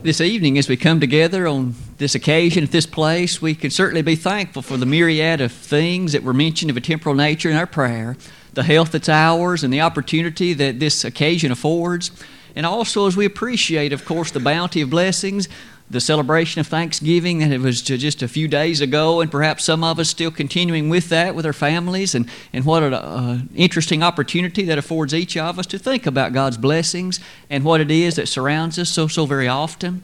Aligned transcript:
This 0.00 0.20
evening, 0.20 0.58
as 0.58 0.68
we 0.68 0.76
come 0.76 1.00
together 1.00 1.48
on 1.48 1.74
this 1.96 2.14
occasion 2.14 2.62
at 2.62 2.70
this 2.70 2.86
place, 2.86 3.42
we 3.42 3.56
can 3.56 3.72
certainly 3.72 4.00
be 4.00 4.14
thankful 4.14 4.62
for 4.62 4.76
the 4.76 4.86
myriad 4.86 5.40
of 5.40 5.50
things 5.50 6.12
that 6.12 6.22
were 6.22 6.32
mentioned 6.32 6.70
of 6.70 6.76
a 6.76 6.80
temporal 6.80 7.16
nature 7.16 7.50
in 7.50 7.56
our 7.56 7.66
prayer, 7.66 8.16
the 8.54 8.62
health 8.62 8.92
that's 8.92 9.08
ours, 9.08 9.64
and 9.64 9.72
the 9.72 9.80
opportunity 9.80 10.54
that 10.54 10.78
this 10.78 11.04
occasion 11.04 11.50
affords. 11.50 12.12
And 12.54 12.64
also, 12.64 13.08
as 13.08 13.16
we 13.16 13.24
appreciate, 13.24 13.92
of 13.92 14.04
course, 14.04 14.30
the 14.30 14.38
bounty 14.38 14.82
of 14.82 14.90
blessings, 14.90 15.48
the 15.90 16.00
celebration 16.00 16.60
of 16.60 16.66
Thanksgiving 16.66 17.38
that 17.38 17.50
it 17.50 17.60
was 17.60 17.80
just 17.80 18.22
a 18.22 18.28
few 18.28 18.46
days 18.46 18.80
ago, 18.80 19.20
and 19.20 19.30
perhaps 19.30 19.64
some 19.64 19.82
of 19.82 19.98
us 19.98 20.08
still 20.08 20.30
continuing 20.30 20.88
with 20.90 21.08
that 21.08 21.34
with 21.34 21.46
our 21.46 21.52
families, 21.52 22.14
and, 22.14 22.28
and 22.52 22.64
what 22.64 22.82
an 22.82 22.94
uh, 22.94 23.40
interesting 23.54 24.02
opportunity 24.02 24.64
that 24.64 24.76
affords 24.76 25.14
each 25.14 25.36
of 25.36 25.58
us 25.58 25.66
to 25.66 25.78
think 25.78 26.06
about 26.06 26.32
God's 26.32 26.58
blessings 26.58 27.20
and 27.48 27.64
what 27.64 27.80
it 27.80 27.90
is 27.90 28.16
that 28.16 28.28
surrounds 28.28 28.78
us 28.78 28.90
so, 28.90 29.08
so 29.08 29.24
very 29.24 29.48
often. 29.48 30.02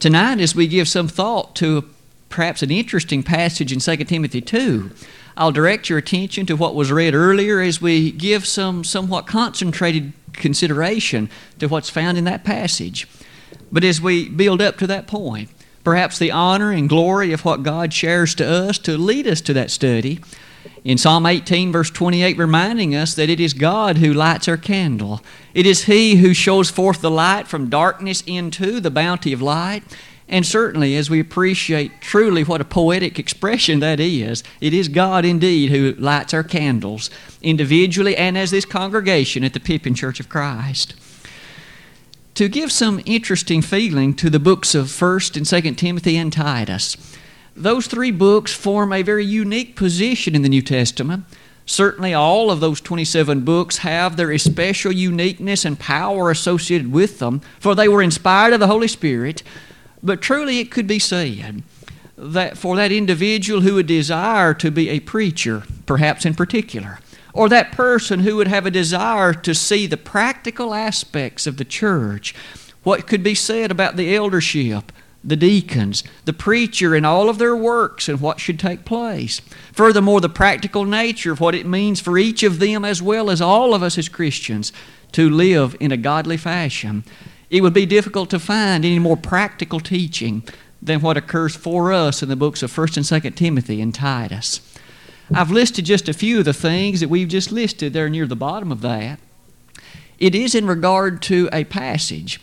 Tonight, 0.00 0.40
as 0.40 0.54
we 0.54 0.66
give 0.66 0.88
some 0.88 1.08
thought 1.08 1.54
to 1.56 1.88
perhaps 2.28 2.62
an 2.62 2.70
interesting 2.70 3.22
passage 3.22 3.72
in 3.72 3.80
2 3.80 4.04
Timothy 4.04 4.40
2, 4.40 4.90
I'll 5.36 5.52
direct 5.52 5.88
your 5.88 5.98
attention 5.98 6.46
to 6.46 6.56
what 6.56 6.74
was 6.74 6.90
read 6.90 7.14
earlier 7.14 7.60
as 7.60 7.80
we 7.80 8.10
give 8.10 8.46
some 8.46 8.84
somewhat 8.84 9.26
concentrated 9.26 10.12
consideration 10.32 11.30
to 11.58 11.68
what's 11.68 11.90
found 11.90 12.16
in 12.16 12.24
that 12.24 12.42
passage. 12.42 13.06
But 13.70 13.84
as 13.84 14.00
we 14.00 14.28
build 14.28 14.62
up 14.62 14.78
to 14.78 14.86
that 14.86 15.06
point, 15.06 15.50
perhaps 15.84 16.18
the 16.18 16.30
honor 16.30 16.70
and 16.70 16.88
glory 16.88 17.32
of 17.32 17.44
what 17.44 17.62
God 17.62 17.92
shares 17.92 18.34
to 18.36 18.46
us 18.46 18.78
to 18.80 18.96
lead 18.96 19.26
us 19.26 19.40
to 19.42 19.52
that 19.54 19.70
study. 19.70 20.20
In 20.84 20.98
Psalm 20.98 21.26
18, 21.26 21.72
verse 21.72 21.90
28, 21.90 22.38
reminding 22.38 22.94
us 22.94 23.14
that 23.14 23.30
it 23.30 23.40
is 23.40 23.52
God 23.52 23.98
who 23.98 24.12
lights 24.12 24.48
our 24.48 24.56
candle. 24.56 25.20
It 25.54 25.66
is 25.66 25.84
He 25.84 26.16
who 26.16 26.34
shows 26.34 26.70
forth 26.70 27.00
the 27.00 27.10
light 27.10 27.46
from 27.46 27.70
darkness 27.70 28.22
into 28.26 28.80
the 28.80 28.90
bounty 28.90 29.32
of 29.32 29.42
light. 29.42 29.82
And 30.30 30.44
certainly, 30.44 30.94
as 30.96 31.08
we 31.08 31.20
appreciate 31.20 32.02
truly 32.02 32.44
what 32.44 32.60
a 32.60 32.64
poetic 32.64 33.18
expression 33.18 33.80
that 33.80 33.98
is, 33.98 34.44
it 34.60 34.74
is 34.74 34.88
God 34.88 35.24
indeed 35.24 35.70
who 35.70 35.94
lights 35.98 36.34
our 36.34 36.42
candles, 36.42 37.08
individually 37.40 38.14
and 38.14 38.36
as 38.36 38.50
this 38.50 38.66
congregation 38.66 39.42
at 39.42 39.54
the 39.54 39.60
Pippin 39.60 39.94
Church 39.94 40.20
of 40.20 40.28
Christ 40.28 40.94
to 42.38 42.48
give 42.48 42.70
some 42.70 43.02
interesting 43.04 43.60
feeling 43.60 44.14
to 44.14 44.30
the 44.30 44.38
books 44.38 44.72
of 44.72 44.86
1st 44.86 45.36
and 45.38 45.44
2nd 45.44 45.76
Timothy 45.76 46.16
and 46.16 46.32
Titus. 46.32 46.96
Those 47.56 47.88
three 47.88 48.12
books 48.12 48.54
form 48.54 48.92
a 48.92 49.02
very 49.02 49.24
unique 49.24 49.74
position 49.74 50.36
in 50.36 50.42
the 50.42 50.48
New 50.48 50.62
Testament. 50.62 51.24
Certainly, 51.66 52.14
all 52.14 52.52
of 52.52 52.60
those 52.60 52.80
27 52.80 53.40
books 53.40 53.78
have 53.78 54.16
their 54.16 54.30
especial 54.30 54.92
uniqueness 54.92 55.64
and 55.64 55.80
power 55.80 56.30
associated 56.30 56.92
with 56.92 57.18
them, 57.18 57.40
for 57.58 57.74
they 57.74 57.88
were 57.88 58.02
inspired 58.02 58.52
of 58.52 58.60
the 58.60 58.68
Holy 58.68 58.86
Spirit. 58.86 59.42
But 60.00 60.22
truly, 60.22 60.60
it 60.60 60.70
could 60.70 60.86
be 60.86 61.00
said 61.00 61.64
that 62.16 62.56
for 62.56 62.76
that 62.76 62.92
individual 62.92 63.62
who 63.62 63.74
would 63.74 63.88
desire 63.88 64.54
to 64.54 64.70
be 64.70 64.90
a 64.90 65.00
preacher, 65.00 65.64
perhaps 65.86 66.24
in 66.24 66.34
particular, 66.34 67.00
or 67.38 67.48
that 67.48 67.70
person 67.70 68.18
who 68.20 68.34
would 68.34 68.48
have 68.48 68.66
a 68.66 68.70
desire 68.70 69.32
to 69.32 69.54
see 69.54 69.86
the 69.86 69.96
practical 69.96 70.74
aspects 70.74 71.46
of 71.46 71.56
the 71.56 71.64
church, 71.64 72.34
what 72.82 73.06
could 73.06 73.22
be 73.22 73.34
said 73.34 73.70
about 73.70 73.94
the 73.94 74.12
eldership, 74.12 74.90
the 75.22 75.36
deacons, 75.36 76.02
the 76.24 76.32
preacher, 76.32 76.96
and 76.96 77.06
all 77.06 77.28
of 77.28 77.38
their 77.38 77.54
works 77.54 78.08
and 78.08 78.20
what 78.20 78.40
should 78.40 78.58
take 78.58 78.84
place. 78.84 79.40
Furthermore, 79.72 80.20
the 80.20 80.28
practical 80.28 80.84
nature 80.84 81.30
of 81.30 81.38
what 81.38 81.54
it 81.54 81.64
means 81.64 82.00
for 82.00 82.18
each 82.18 82.42
of 82.42 82.58
them, 82.58 82.84
as 82.84 83.00
well 83.00 83.30
as 83.30 83.40
all 83.40 83.72
of 83.72 83.84
us 83.84 83.96
as 83.96 84.08
Christians, 84.08 84.72
to 85.12 85.30
live 85.30 85.76
in 85.78 85.92
a 85.92 85.96
godly 85.96 86.36
fashion. 86.36 87.04
It 87.50 87.62
would 87.62 87.72
be 87.72 87.86
difficult 87.86 88.30
to 88.30 88.40
find 88.40 88.84
any 88.84 88.98
more 88.98 89.16
practical 89.16 89.78
teaching 89.78 90.42
than 90.82 91.02
what 91.02 91.16
occurs 91.16 91.54
for 91.54 91.92
us 91.92 92.20
in 92.20 92.28
the 92.28 92.34
books 92.34 92.64
of 92.64 92.72
1st 92.72 92.96
and 92.96 93.22
2nd 93.22 93.36
Timothy 93.36 93.80
and 93.80 93.94
Titus. 93.94 94.67
I've 95.32 95.50
listed 95.50 95.84
just 95.84 96.08
a 96.08 96.14
few 96.14 96.38
of 96.38 96.44
the 96.44 96.54
things 96.54 97.00
that 97.00 97.08
we've 97.08 97.28
just 97.28 97.52
listed 97.52 97.92
there 97.92 98.08
near 98.08 98.26
the 98.26 98.36
bottom 98.36 98.72
of 98.72 98.80
that. 98.80 99.18
It 100.18 100.34
is 100.34 100.54
in 100.54 100.66
regard 100.66 101.22
to 101.22 101.48
a 101.52 101.64
passage 101.64 102.40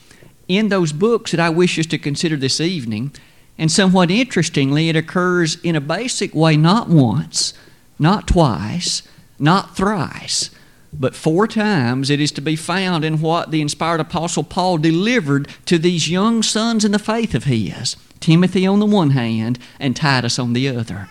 in 0.48 0.70
those 0.70 0.94
books 0.94 1.32
that 1.32 1.40
I 1.40 1.50
wish 1.50 1.80
us 1.80 1.86
to 1.88 1.98
consider 1.98 2.38
this 2.38 2.62
evening. 2.62 3.12
And 3.58 3.72
somewhat 3.72 4.12
interestingly, 4.12 4.90
it 4.90 4.96
occurs 4.96 5.58
in 5.62 5.76
a 5.76 5.82
basic 5.82 6.36
way 6.36 6.58
not 6.58 6.90
once, 6.90 7.54
not 7.98 8.28
twice, 8.28 9.02
not 9.40 9.76
thrice, 9.76 10.50
but 10.94 11.16
four 11.16 11.48
times 11.48 12.10
it 12.10 12.22
is 12.22 12.32
to 12.34 12.42
be 12.42 12.56
found 12.56 13.04
in 13.04 13.20
what 13.20 13.52
the 13.52 13.62
inspired 13.62 14.00
Apostle 14.00 14.44
Paul 14.44 14.78
delivered 14.78 15.48
to 15.66 15.78
these 15.78 16.10
young 16.10 16.44
sons 16.44 16.86
in 16.86 16.92
the 16.92 17.00
faith 17.00 17.34
of 17.34 17.46
his 17.46 17.98
Timothy 18.20 18.66
on 18.66 18.80
the 18.80 18.86
one 18.86 19.12
hand 19.12 19.60
and 19.80 19.96
Titus 19.96 20.40
on 20.40 20.54
the 20.54 20.70
other. 20.70 21.10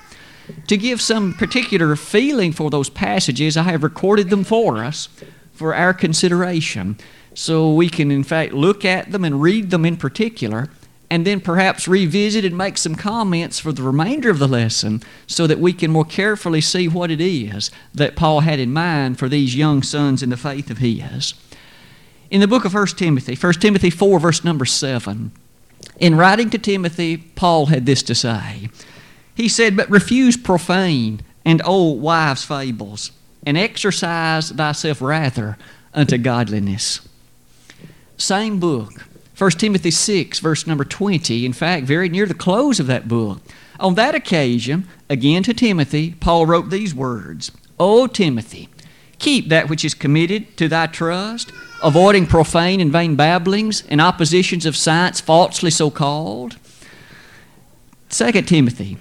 To 0.67 0.77
give 0.77 1.01
some 1.01 1.35
particular 1.35 1.97
feeling 1.97 2.53
for 2.53 2.71
those 2.71 2.91
passages, 2.91 3.57
I 3.57 3.65
have 3.65 3.83
recorded 3.83 4.31
them 4.31 4.45
for 4.45 4.85
us 4.85 5.09
for 5.53 5.75
our 5.75 5.95
consideration. 5.95 6.99
So 7.35 7.73
we 7.73 7.89
can, 7.89 8.11
in 8.11 8.25
fact, 8.25 8.53
look 8.53 8.85
at 8.85 9.11
them 9.11 9.25
and 9.25 9.43
read 9.43 9.71
them 9.71 9.85
in 9.85 9.97
particular, 9.97 10.69
and 11.11 11.27
then 11.27 11.41
perhaps 11.41 11.89
revisit 11.89 12.45
and 12.45 12.57
make 12.57 12.79
some 12.79 12.95
comments 12.95 13.59
for 13.59 13.73
the 13.73 13.83
remainder 13.83 14.31
of 14.31 14.39
the 14.39 14.49
lesson 14.49 15.03
so 15.27 15.47
that 15.47 15.59
we 15.59 15.73
can 15.73 15.91
more 15.91 16.05
carefully 16.05 16.61
see 16.61 16.89
what 16.89 17.11
it 17.11 17.21
is 17.21 17.71
that 17.93 18.17
Paul 18.17 18.41
had 18.41 18.59
in 18.59 18.73
mind 18.73 19.19
for 19.19 19.29
these 19.29 19.57
young 19.57 19.83
sons 19.83 20.23
in 20.23 20.31
the 20.31 20.37
faith 20.37 20.71
of 20.71 20.79
his. 20.79 21.35
In 22.31 22.41
the 22.41 22.49
book 22.49 22.65
of 22.65 22.75
1 22.75 22.87
Timothy, 22.89 23.35
1 23.35 23.53
Timothy 23.55 23.91
4, 23.91 24.19
verse 24.19 24.45
number 24.45 24.65
7, 24.65 25.31
in 25.99 26.17
writing 26.17 26.51
to 26.51 26.59
Timothy, 26.59 27.17
Paul 27.17 27.67
had 27.67 27.87
this 27.87 28.03
to 28.05 28.15
say. 28.15 28.71
He 29.35 29.49
said, 29.49 29.77
But 29.77 29.91
refuse 29.91 30.37
profane 30.37 31.21
and 31.45 31.61
old 31.65 32.01
wives' 32.01 32.45
fables, 32.45 33.11
and 33.45 33.59
exercise 33.59 34.51
thyself 34.51 35.03
rather 35.03 35.59
unto 35.93 36.17
godliness. 36.19 37.07
Same 38.17 38.59
book, 38.59 39.07
1 39.37 39.51
Timothy 39.53 39.91
6, 39.91 40.39
verse 40.39 40.67
number 40.67 40.85
20. 40.85 41.45
In 41.45 41.53
fact, 41.53 41.87
very 41.87 42.09
near 42.09 42.27
the 42.27 42.35
close 42.35 42.79
of 42.79 42.87
that 42.87 43.09
book. 43.09 43.41
On 43.81 43.97
that 43.97 44.15
occasion, 44.15 44.87
again 45.11 45.43
to 45.43 45.53
Timothy, 45.53 46.15
Paul 46.21 46.47
wrote 46.47 46.71
these 46.71 46.95
words 46.95 47.51
O 47.79 48.07
Timothy, 48.07 48.69
keep 49.19 49.49
that 49.49 49.69
which 49.69 49.85
is 49.85 49.95
committed 49.95 50.57
to 50.57 50.69
thy 50.69 50.87
trust, 50.87 51.51
avoiding 51.83 52.27
profane 52.27 52.81
and 52.81 52.93
vain 52.93 53.17
babblings 53.17 53.83
and 53.89 54.01
oppositions 54.01 54.65
of 54.65 54.77
science 54.77 55.21
falsely 55.21 55.71
so 55.71 55.91
called. 55.91 56.57
2 58.11 58.31
Timothy 58.43 58.97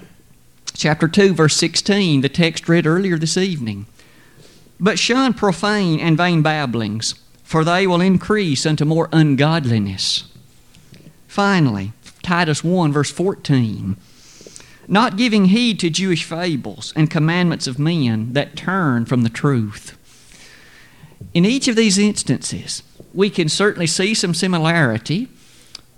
chapter 0.74 1.08
2, 1.08 1.34
verse 1.34 1.56
16, 1.56 2.22
the 2.22 2.30
text 2.30 2.68
read 2.68 2.86
earlier 2.86 3.18
this 3.18 3.38
evening. 3.38 3.86
But 4.80 5.00
shun 5.00 5.34
profane 5.34 6.00
and 6.00 6.18
vain 6.18 6.42
babblings, 6.42 7.16
for 7.44 7.64
they 7.64 7.88
will 7.88 8.02
increase 8.02 8.66
unto 8.66 8.86
more 8.86 9.10
ungodliness. 9.12 10.26
Finally, 11.28 11.94
Titus 12.22 12.64
1, 12.64 12.92
verse 12.92 13.12
14. 13.12 13.98
Not 14.88 15.18
giving 15.18 15.46
heed 15.46 15.80
to 15.80 15.90
Jewish 15.90 16.24
fables 16.24 16.92
and 16.96 17.10
commandments 17.10 17.68
of 17.68 17.80
men 17.80 18.34
that 18.34 18.56
turn 18.56 19.06
from 19.06 19.24
the 19.24 19.30
truth. 19.30 19.98
In 21.34 21.46
each 21.46 21.68
of 21.68 21.76
these 21.76 21.98
instances, 21.98 22.84
we 23.14 23.30
can 23.30 23.48
certainly 23.48 23.88
see 23.88 24.14
some 24.14 24.34
similarity 24.34 25.30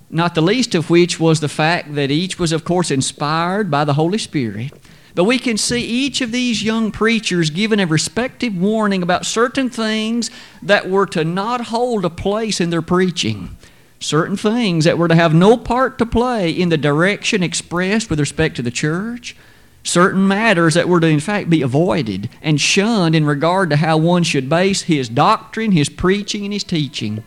not 0.10 0.36
the 0.36 0.42
least 0.42 0.76
of 0.76 0.90
which 0.90 1.20
was 1.20 1.40
the 1.40 1.50
fact 1.50 1.96
that 1.96 2.12
each 2.12 2.38
was, 2.40 2.52
of 2.52 2.64
course, 2.64 2.92
inspired 2.92 3.72
by 3.72 3.84
the 3.84 3.94
Holy 3.94 4.18
Spirit. 4.18 4.72
But 5.16 5.24
we 5.24 5.40
can 5.40 5.58
see 5.58 5.82
each 5.82 6.20
of 6.20 6.34
these 6.34 6.62
young 6.62 6.92
preachers 6.92 7.50
given 7.50 7.80
a 7.80 7.88
respective 7.88 8.56
warning 8.56 9.02
about 9.02 9.26
certain 9.26 9.70
things 9.70 10.30
that 10.62 10.90
were 10.90 11.06
to 11.08 11.24
not 11.24 11.68
hold 11.68 12.04
a 12.04 12.10
place 12.10 12.60
in 12.60 12.70
their 12.70 12.82
preaching. 12.82 13.56
Certain 14.00 14.36
things 14.36 14.84
that 14.84 14.98
were 14.98 15.08
to 15.08 15.16
have 15.16 15.34
no 15.34 15.56
part 15.56 15.98
to 15.98 16.06
play 16.06 16.52
in 16.52 16.68
the 16.68 16.78
direction 16.78 17.42
expressed 17.42 18.10
with 18.10 18.20
respect 18.20 18.58
to 18.58 18.62
the 18.62 18.70
church. 18.70 19.38
Certain 19.84 20.28
matters 20.28 20.74
that 20.74 20.90
were 20.90 21.00
to, 21.00 21.08
in 21.08 21.22
fact, 21.22 21.50
be 21.50 21.62
avoided 21.62 22.30
and 22.42 22.60
shunned 22.60 23.16
in 23.16 23.26
regard 23.26 23.70
to 23.70 23.78
how 23.78 23.98
one 23.98 24.24
should 24.24 24.50
base 24.50 24.82
his 24.84 25.08
doctrine, 25.08 25.72
his 25.72 25.90
preaching, 25.90 26.44
and 26.44 26.52
his 26.52 26.64
teaching. 26.64 27.24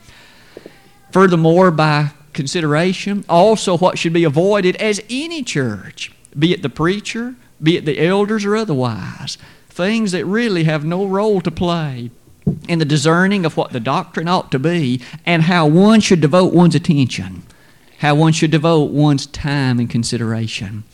Furthermore, 1.10 1.70
by 1.70 2.10
consideration. 2.38 3.24
Also, 3.28 3.76
what 3.76 3.98
should 3.98 4.12
be 4.12 4.22
avoided 4.22 4.76
as 4.76 5.02
any 5.10 5.42
church, 5.42 6.12
be 6.38 6.52
it 6.52 6.62
the 6.62 6.68
preacher, 6.68 7.34
be 7.60 7.76
it 7.76 7.84
the 7.84 8.00
elders, 8.00 8.44
or 8.44 8.54
otherwise. 8.54 9.36
Things 9.68 10.12
that 10.12 10.24
really 10.24 10.62
have 10.62 10.84
no 10.84 11.04
role 11.04 11.40
to 11.40 11.50
play 11.50 12.12
in 12.68 12.78
the 12.78 12.84
discerning 12.84 13.44
of 13.44 13.56
what 13.56 13.72
the 13.72 13.80
doctrine 13.80 14.28
ought 14.28 14.52
to 14.52 14.58
be 14.60 15.00
and 15.26 15.42
how 15.42 15.66
one 15.66 16.00
should 16.00 16.20
devote 16.20 16.54
one's 16.54 16.76
attention, 16.76 17.42
how 17.98 18.14
one 18.14 18.32
should 18.32 18.52
devote 18.52 18.92
one's 18.92 19.26
time 19.26 19.80
and 19.80 19.90
consideration. 19.90 20.84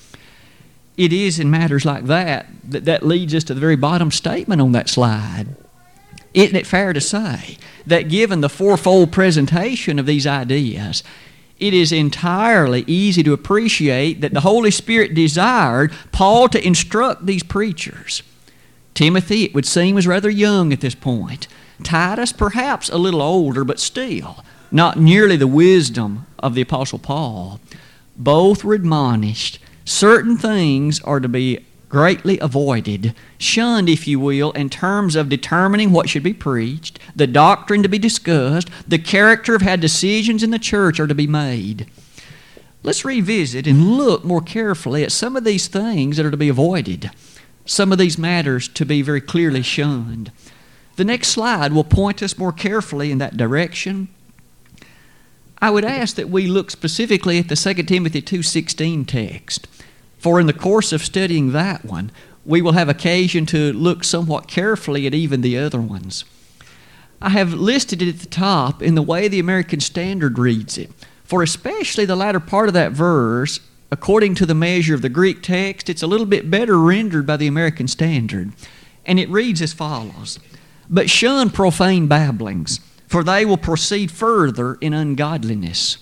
It 0.97 1.13
is 1.13 1.39
in 1.39 1.51
matters 1.51 1.85
like 1.85 2.07
that 2.07 2.47
that, 2.65 2.87
that 2.87 3.03
leads 3.03 3.35
us 3.35 3.45
to 3.45 3.55
the 3.55 3.61
very 3.61 3.77
bottom 3.77 4.11
statement 4.11 4.63
on 4.63 4.73
that 4.73 4.89
slide. 4.89 5.49
Isn't 6.33 6.57
it 6.57 6.67
fair 6.67 6.95
to 6.95 7.03
say 7.03 7.59
that 7.87 8.09
given 8.09 8.41
the 8.41 8.49
fourfold 8.49 9.13
presentation 9.13 9.99
of 9.99 10.07
these 10.07 10.27
ideas, 10.27 11.05
it 11.59 11.73
is 11.75 11.93
entirely 11.93 12.85
easy 12.87 13.23
to 13.23 13.33
appreciate 13.33 14.21
that 14.21 14.35
the 14.35 14.41
Holy 14.41 14.71
Spirit 14.71 15.15
desired 15.15 15.93
Paul 16.13 16.49
to 16.49 16.67
instruct 16.67 17.27
these 17.27 17.43
preachers. 17.43 18.23
Timothy, 18.95 19.45
it 19.45 19.55
would 19.55 19.67
seem, 19.67 19.95
was 19.95 20.07
rather 20.07 20.31
young 20.31 20.73
at 20.73 20.81
this 20.81 20.95
point. 20.95 21.49
Titus, 21.83 22.33
perhaps 22.33 22.89
a 22.89 22.99
little 22.99 23.23
older, 23.23 23.65
but 23.65 23.81
still 23.81 24.45
not 24.71 24.99
nearly 24.99 25.37
the 25.37 25.47
wisdom 25.47 26.27
of 26.41 26.55
the 26.55 26.63
Apostle 26.63 26.99
Paul. 26.99 27.61
Both 28.17 28.65
were 28.65 28.75
admonished. 28.75 29.61
Certain 29.85 30.37
things 30.37 31.01
are 31.01 31.21
to 31.21 31.29
be 31.29 31.65
greatly 31.95 32.41
avoided, 32.41 33.15
shunned, 33.39 33.89
if 33.89 34.09
you 34.09 34.19
will, 34.19 34.51
in 34.51 34.69
terms 34.69 35.15
of 35.15 35.29
determining 35.29 35.93
what 35.93 36.09
should 36.09 36.25
be 36.25 36.33
preached, 36.33 36.99
the 37.15 37.25
doctrine 37.25 37.85
to 37.85 37.89
be 37.89 38.01
discussed, 38.01 38.69
the 38.89 38.99
character 38.99 39.55
of 39.55 39.63
how 39.63 39.77
decisions 39.77 40.43
in 40.43 40.51
the 40.51 40.59
church 40.59 40.99
are 40.99 41.07
to 41.07 41.15
be 41.15 41.29
made. 41.29 41.87
Let's 42.83 43.05
revisit 43.05 43.69
and 43.69 43.93
look 43.93 44.25
more 44.25 44.41
carefully 44.41 45.05
at 45.05 45.13
some 45.13 45.37
of 45.37 45.45
these 45.45 45.69
things 45.69 46.17
that 46.17 46.27
are 46.27 46.33
to 46.33 46.37
be 46.37 46.49
avoided, 46.49 47.13
some 47.65 47.93
of 47.93 47.99
these 47.99 48.19
matters 48.19 48.67
to 48.71 48.85
be 48.85 49.01
very 49.01 49.21
clearly 49.21 49.63
shunned. 49.63 50.33
The 50.97 51.05
next 51.05 51.29
slide 51.29 51.73
will 51.73 51.85
point 51.85 52.25
us 52.25 52.37
more 52.37 52.53
carefully 52.53 53.13
in 53.13 53.19
that 53.19 53.37
direction. 53.37 54.09
I 55.63 55.71
would 55.71 55.85
ask 55.85 56.17
that 56.17 56.29
we 56.29 56.49
look 56.49 56.73
specifically 56.73 57.39
at 57.39 57.47
the 57.47 57.55
2 57.55 57.87
Timothy 57.87 58.21
2:16 58.21 59.07
text. 59.07 59.69
For 60.25 60.41
in 60.41 60.47
the 60.47 60.55
course 60.55 60.91
of 60.95 61.05
studying 61.05 61.53
that 61.53 61.85
one, 61.85 62.11
we 62.47 62.63
will 62.63 62.73
have 62.73 62.89
occasion 62.89 63.45
to 63.45 63.75
look 63.75 64.03
somewhat 64.03 64.49
carefully 64.49 65.07
at 65.07 65.13
even 65.13 65.43
the 65.43 65.59
other 65.59 65.83
ones. 65.83 66.25
I 67.21 67.29
have 67.29 67.53
listed 67.53 68.01
it 68.01 68.09
at 68.09 68.21
the 68.21 68.27
top 68.27 68.83
in 68.83 68.95
the 68.95 69.03
way 69.03 69.29
the 69.29 69.39
American 69.39 69.81
Standard 69.81 70.39
reads 70.39 70.79
it. 70.79 70.91
For 71.25 71.43
especially 71.43 72.07
the 72.07 72.17
latter 72.17 72.41
part 72.41 72.69
of 72.69 72.73
that 72.73 72.93
verse, 72.93 73.61
according 73.91 74.35
to 74.37 74.47
the 74.47 74.55
measure 74.55 74.95
of 74.95 75.03
the 75.03 75.11
Greek 75.11 75.43
text, 75.43 75.91
it's 75.91 76.03
a 76.03 76.07
little 76.07 76.25
bit 76.25 76.51
better 76.51 76.79
rendered 76.79 77.27
by 77.27 77.37
the 77.37 77.47
American 77.47 77.87
Standard. 77.87 78.55
And 79.05 79.21
it 79.21 79.29
reads 79.29 79.61
as 79.61 79.75
follows 79.75 80.39
But 80.89 81.11
shun 81.11 81.51
profane 81.51 82.07
babblings, 82.07 82.81
for 83.09 83.23
they 83.23 83.45
will 83.45 83.59
proceed 83.59 84.11
further 84.11 84.77
in 84.77 84.95
ungodliness 84.95 85.99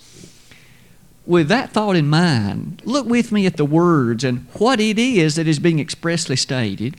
with 1.27 1.49
that 1.49 1.71
thought 1.71 1.97
in 1.97 2.09
mind, 2.09 2.83
look 2.85 3.07
with 3.07 3.31
me 3.33 3.47
at 3.47 3.57
the 3.57 3.65
words 3.65 4.25
and 4.25 4.47
what 4.55 4.81
it 4.81 4.99
is 4.99 5.37
that 5.37 5.47
is 5.47 5.59
being 5.59 5.79
expressly 5.79 6.37
stated 6.37 6.97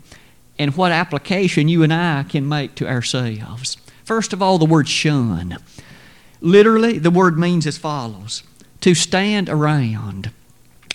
and 0.58 0.78
what 0.78 0.92
application 0.92 1.68
you 1.68 1.84
and 1.84 1.94
I 1.94 2.24
can 2.24 2.48
make 2.48 2.75
to 2.75 2.88
ourselves. 2.88 3.78
First 4.04 4.34
of 4.34 4.42
all, 4.42 4.58
the 4.58 4.66
word 4.66 4.88
shun. 4.88 5.58
Literally, 6.42 7.00
the 7.00 7.12
word 7.12 7.38
means 7.38 7.66
as 7.66 7.78
follows 7.78 8.44
to 8.81 8.94
stand 8.94 9.50
around. 9.50 10.31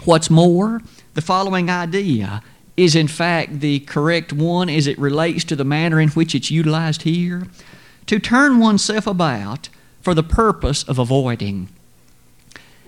What's 0.05 0.31
more, 0.31 0.83
the 1.15 1.23
following 1.23 1.71
idea 1.71 2.43
is 2.77 2.95
in 2.95 3.09
fact 3.09 3.61
the 3.61 3.81
correct 3.81 4.33
one 4.33 4.69
as 4.69 4.87
it 4.87 4.99
relates 4.99 5.43
to 5.45 5.57
the 5.57 5.65
manner 5.65 6.01
in 6.01 6.11
which 6.11 6.35
it's 6.35 6.51
utilized 6.51 7.03
here. 7.03 7.49
To 8.07 8.19
turn 8.19 8.59
oneself 8.59 9.07
about 9.07 9.69
for 10.01 10.15
the 10.15 10.23
purpose 10.23 10.83
of 10.85 10.99
avoiding 10.99 11.69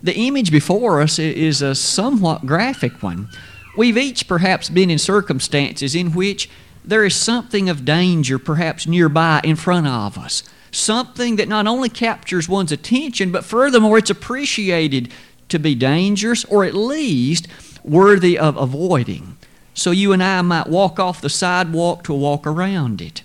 the 0.02 0.16
image 0.16 0.50
before 0.50 1.00
us 1.00 1.18
is 1.18 1.62
a 1.62 1.74
somewhat 1.74 2.46
graphic 2.46 3.02
one. 3.02 3.28
We've 3.76 3.98
each 3.98 4.26
perhaps 4.26 4.68
been 4.68 4.90
in 4.90 4.98
circumstances 4.98 5.94
in 5.94 6.12
which 6.12 6.50
there 6.84 7.04
is 7.04 7.14
something 7.14 7.68
of 7.68 7.84
danger 7.84 8.38
perhaps 8.38 8.86
nearby 8.86 9.40
in 9.44 9.56
front 9.56 9.86
of 9.86 10.16
us. 10.18 10.42
Something 10.72 11.36
that 11.36 11.48
not 11.48 11.66
only 11.66 11.88
captures 11.88 12.48
one's 12.48 12.72
attention, 12.72 13.32
but 13.32 13.44
furthermore, 13.44 13.98
it's 13.98 14.10
appreciated 14.10 15.12
to 15.48 15.58
be 15.58 15.74
dangerous 15.74 16.44
or 16.46 16.64
at 16.64 16.74
least 16.74 17.48
worthy 17.84 18.38
of 18.38 18.56
avoiding. 18.56 19.36
So 19.74 19.90
you 19.90 20.12
and 20.12 20.22
I 20.22 20.42
might 20.42 20.68
walk 20.68 20.98
off 20.98 21.20
the 21.20 21.30
sidewalk 21.30 22.04
to 22.04 22.14
walk 22.14 22.46
around 22.46 23.00
it. 23.00 23.22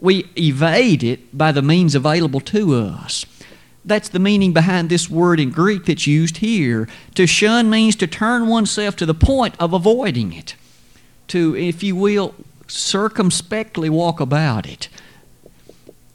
We 0.00 0.28
evade 0.36 1.02
it 1.02 1.36
by 1.36 1.52
the 1.52 1.62
means 1.62 1.94
available 1.94 2.40
to 2.40 2.74
us. 2.74 3.24
That's 3.84 4.08
the 4.08 4.18
meaning 4.18 4.52
behind 4.52 4.88
this 4.88 5.10
word 5.10 5.38
in 5.38 5.50
Greek 5.50 5.84
that's 5.84 6.06
used 6.06 6.38
here. 6.38 6.88
To 7.16 7.26
shun 7.26 7.68
means 7.68 7.96
to 7.96 8.06
turn 8.06 8.48
oneself 8.48 8.96
to 8.96 9.06
the 9.06 9.14
point 9.14 9.54
of 9.60 9.72
avoiding 9.72 10.32
it. 10.32 10.54
To, 11.28 11.54
if 11.54 11.82
you 11.82 11.94
will, 11.94 12.34
circumspectly 12.66 13.90
walk 13.90 14.20
about 14.20 14.66
it. 14.66 14.88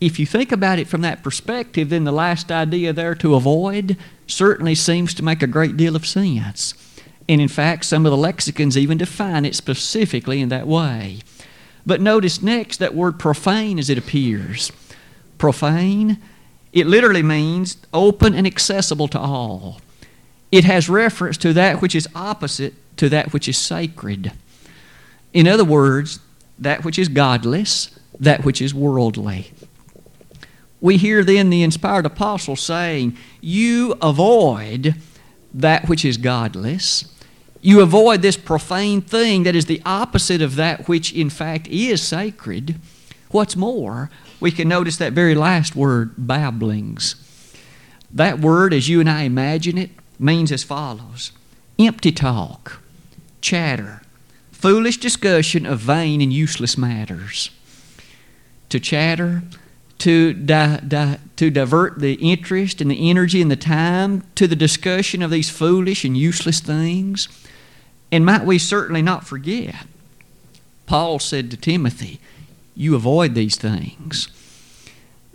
If 0.01 0.17
you 0.17 0.25
think 0.25 0.51
about 0.51 0.79
it 0.79 0.87
from 0.87 1.01
that 1.01 1.23
perspective, 1.23 1.89
then 1.89 2.05
the 2.05 2.11
last 2.11 2.51
idea 2.51 2.93
there 2.93 3.15
to 3.15 3.35
avoid 3.35 3.97
certainly 4.27 4.75
seems 4.75 5.13
to 5.13 5.23
make 5.23 5.43
a 5.43 5.47
great 5.47 5.77
deal 5.77 5.95
of 5.95 6.07
sense. 6.07 6.73
And 7.27 7.41
in 7.41 7.47
fact, 7.47 7.85
some 7.85 8.05
of 8.05 8.11
the 8.11 8.17
lexicons 8.17 8.77
even 8.77 8.97
define 8.97 9.45
it 9.45 9.55
specifically 9.55 10.41
in 10.41 10.49
that 10.49 10.67
way. 10.67 11.19
But 11.85 12.01
notice 12.01 12.41
next 12.41 12.77
that 12.77 12.95
word 12.95 13.19
profane 13.19 13.77
as 13.77 13.89
it 13.89 13.97
appears. 13.97 14.71
Profane 15.37 16.17
it 16.71 16.87
literally 16.87 17.23
means 17.23 17.77
open 17.93 18.35
and 18.35 18.45
accessible 18.45 19.07
to 19.09 19.19
all. 19.19 19.81
It 20.51 20.65
has 20.65 20.89
reference 20.89 21.37
to 21.37 21.53
that 21.53 21.81
which 21.81 21.95
is 21.95 22.07
opposite 22.15 22.73
to 22.97 23.09
that 23.09 23.33
which 23.33 23.47
is 23.47 23.57
sacred. 23.57 24.31
In 25.33 25.47
other 25.47 25.63
words, 25.63 26.19
that 26.57 26.83
which 26.83 26.99
is 26.99 27.07
godless, 27.07 27.97
that 28.19 28.43
which 28.43 28.61
is 28.61 28.73
worldly. 28.73 29.51
We 30.81 30.97
hear 30.97 31.23
then 31.23 31.49
the 31.49 31.63
inspired 31.63 32.05
apostle 32.05 32.55
saying, 32.55 33.17
You 33.41 33.95
avoid 34.01 34.95
that 35.53 35.87
which 35.89 36.05
is 36.05 36.17
godless. 36.17 37.05
You 37.61 37.81
avoid 37.81 38.21
this 38.21 38.37
profane 38.37 39.01
thing 39.01 39.43
that 39.43 39.55
is 39.55 39.65
the 39.65 39.81
opposite 39.85 40.41
of 40.41 40.55
that 40.55 40.87
which, 40.87 41.13
in 41.13 41.29
fact, 41.29 41.67
is 41.67 42.01
sacred. 42.01 42.75
What's 43.31 43.55
more, 43.55 44.09
we 44.39 44.51
can 44.51 44.67
notice 44.67 44.97
that 44.97 45.13
very 45.13 45.35
last 45.35 45.75
word, 45.75 46.13
babblings. 46.17 47.15
That 48.11 48.39
word, 48.39 48.73
as 48.73 48.89
you 48.89 48.99
and 48.99 49.09
I 49.09 49.23
imagine 49.23 49.77
it, 49.77 49.91
means 50.17 50.51
as 50.51 50.63
follows 50.63 51.31
empty 51.77 52.11
talk, 52.11 52.81
chatter, 53.41 54.01
foolish 54.51 54.97
discussion 54.97 55.65
of 55.65 55.79
vain 55.79 56.21
and 56.21 56.33
useless 56.33 56.77
matters. 56.77 57.51
To 58.69 58.79
chatter, 58.79 59.43
to, 59.99 60.33
di- 60.33 60.81
di- 60.87 61.19
to 61.37 61.49
divert 61.49 61.99
the 61.99 62.13
interest 62.15 62.81
and 62.81 62.91
the 62.91 63.09
energy 63.09 63.41
and 63.41 63.49
the 63.49 63.55
time 63.55 64.23
to 64.35 64.47
the 64.47 64.55
discussion 64.55 65.21
of 65.21 65.31
these 65.31 65.49
foolish 65.49 66.03
and 66.03 66.17
useless 66.17 66.59
things. 66.59 67.27
And 68.11 68.25
might 68.25 68.45
we 68.45 68.57
certainly 68.57 69.01
not 69.01 69.25
forget, 69.25 69.75
Paul 70.85 71.19
said 71.19 71.51
to 71.51 71.57
Timothy, 71.57 72.19
you 72.79 72.95
avoid 72.95 73.35
these 73.35 73.57
things. 73.57 74.29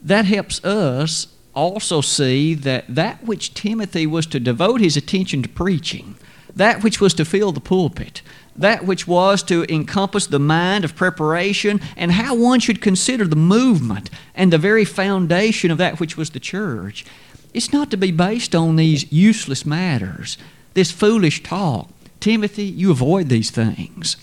That 0.03 0.25
helps 0.25 0.65
us 0.65 1.27
also 1.55 2.01
see 2.01 2.55
that 2.55 2.87
that 2.89 3.23
which 3.23 3.53
Timothy 3.53 4.07
was 4.07 4.25
to 4.29 4.41
devote 4.41 4.81
his 4.81 4.97
attention 4.97 5.43
to 5.43 5.49
preaching, 5.51 6.17
that 6.57 6.83
which 6.83 7.03
was 7.03 7.13
to 7.15 7.25
fill 7.27 7.53
the 7.53 7.61
pulpit, 7.61 8.23
that 8.57 8.87
which 8.87 9.07
was 9.07 9.43
to 9.43 9.67
encompass 9.69 10.27
the 10.27 10.39
mind 10.39 10.87
of 10.87 10.97
preparation 10.97 11.83
and 11.99 12.13
how 12.13 12.35
one 12.35 12.61
should 12.61 12.81
consider 12.81 13.27
the 13.27 13.37
movement 13.37 14.09
and 14.35 14.51
the 14.51 14.57
very 14.57 14.87
foundation 14.87 15.71
of 15.71 15.77
that 15.77 16.01
which 16.01 16.17
was 16.17 16.31
the 16.31 16.41
church. 16.41 17.05
It's 17.53 17.75
not 17.75 17.91
to 17.91 17.99
be 17.99 18.11
based 18.11 18.55
on 18.55 18.77
these 18.77 19.13
useless 19.13 19.67
matters, 19.67 20.39
this 20.73 20.91
foolish 20.91 21.43
talk. 21.43 21.91
Timothy, 22.21 22.65
you 22.65 22.91
avoid 22.91 23.29
these 23.29 23.51
things. 23.51 24.17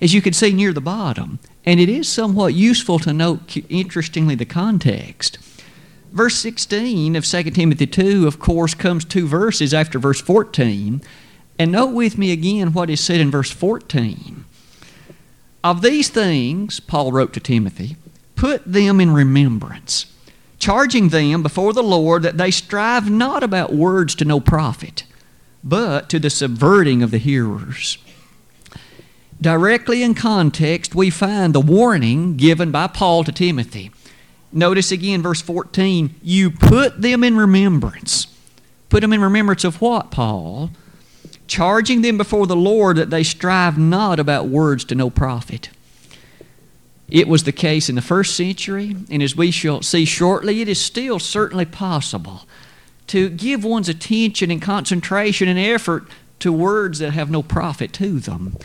As 0.00 0.12
you 0.12 0.20
can 0.20 0.32
see 0.32 0.52
near 0.52 0.72
the 0.72 0.80
bottom, 0.80 1.38
and 1.64 1.78
it 1.78 1.88
is 1.88 2.08
somewhat 2.08 2.54
useful 2.54 2.98
to 3.00 3.12
note, 3.12 3.56
interestingly, 3.68 4.34
the 4.34 4.44
context. 4.44 5.38
Verse 6.10 6.36
16 6.36 7.16
of 7.16 7.24
2 7.24 7.42
Timothy 7.44 7.86
2, 7.86 8.26
of 8.26 8.38
course, 8.38 8.74
comes 8.74 9.04
two 9.04 9.26
verses 9.26 9.72
after 9.72 9.98
verse 9.98 10.20
14. 10.20 11.00
And 11.58 11.72
note 11.72 11.94
with 11.94 12.18
me 12.18 12.32
again 12.32 12.72
what 12.72 12.90
is 12.90 13.00
said 13.00 13.20
in 13.20 13.30
verse 13.30 13.50
14. 13.50 14.44
Of 15.62 15.82
these 15.82 16.08
things, 16.08 16.80
Paul 16.80 17.12
wrote 17.12 17.32
to 17.34 17.40
Timothy, 17.40 17.96
put 18.34 18.64
them 18.64 19.00
in 19.00 19.12
remembrance, 19.12 20.06
charging 20.58 21.10
them 21.10 21.42
before 21.42 21.72
the 21.72 21.82
Lord 21.82 22.24
that 22.24 22.36
they 22.36 22.50
strive 22.50 23.08
not 23.08 23.44
about 23.44 23.72
words 23.72 24.16
to 24.16 24.24
no 24.24 24.40
profit, 24.40 25.04
but 25.62 26.08
to 26.08 26.18
the 26.18 26.30
subverting 26.30 27.02
of 27.04 27.12
the 27.12 27.18
hearers 27.18 27.98
directly 29.42 30.02
in 30.02 30.14
context, 30.14 30.94
we 30.94 31.10
find 31.10 31.54
the 31.54 31.60
warning 31.60 32.36
given 32.36 32.70
by 32.70 32.86
Paul 32.86 33.24
to 33.24 33.32
Timothy. 33.32 33.90
Notice 34.52 34.92
again, 34.92 35.22
verse 35.22 35.40
14, 35.40 36.14
you 36.22 36.50
put 36.50 37.00
them 37.00 37.24
in 37.24 37.36
remembrance. 37.36 38.26
Put 38.88 39.00
them 39.00 39.12
in 39.12 39.20
remembrance 39.20 39.64
of 39.64 39.80
what, 39.80 40.10
Paul? 40.10 40.70
Charging 41.46 42.02
them 42.02 42.18
before 42.18 42.46
the 42.46 42.56
Lord 42.56 42.96
that 42.98 43.10
they 43.10 43.22
strive 43.22 43.78
not 43.78 44.20
about 44.20 44.48
words 44.48 44.84
to 44.86 44.94
no 44.94 45.10
profit. 45.10 45.70
It 47.08 47.28
was 47.28 47.44
the 47.44 47.52
case 47.52 47.88
in 47.88 47.94
the 47.94 48.02
first 48.02 48.36
century, 48.36 48.96
and 49.10 49.22
as 49.22 49.36
we 49.36 49.50
shall 49.50 49.82
see 49.82 50.04
shortly, 50.04 50.60
it 50.62 50.68
is 50.68 50.80
still 50.80 51.18
certainly 51.18 51.66
possible 51.66 52.42
to 53.08 53.28
give 53.28 53.64
one's 53.64 53.88
attention 53.88 54.50
and 54.50 54.62
concentration 54.62 55.48
and 55.48 55.58
effort 55.58 56.04
to 56.38 56.52
words 56.52 56.98
that 57.00 57.12
have 57.12 57.30
no 57.30 57.42
profit 57.42 57.92
to 57.94 58.18
them. 58.18 58.56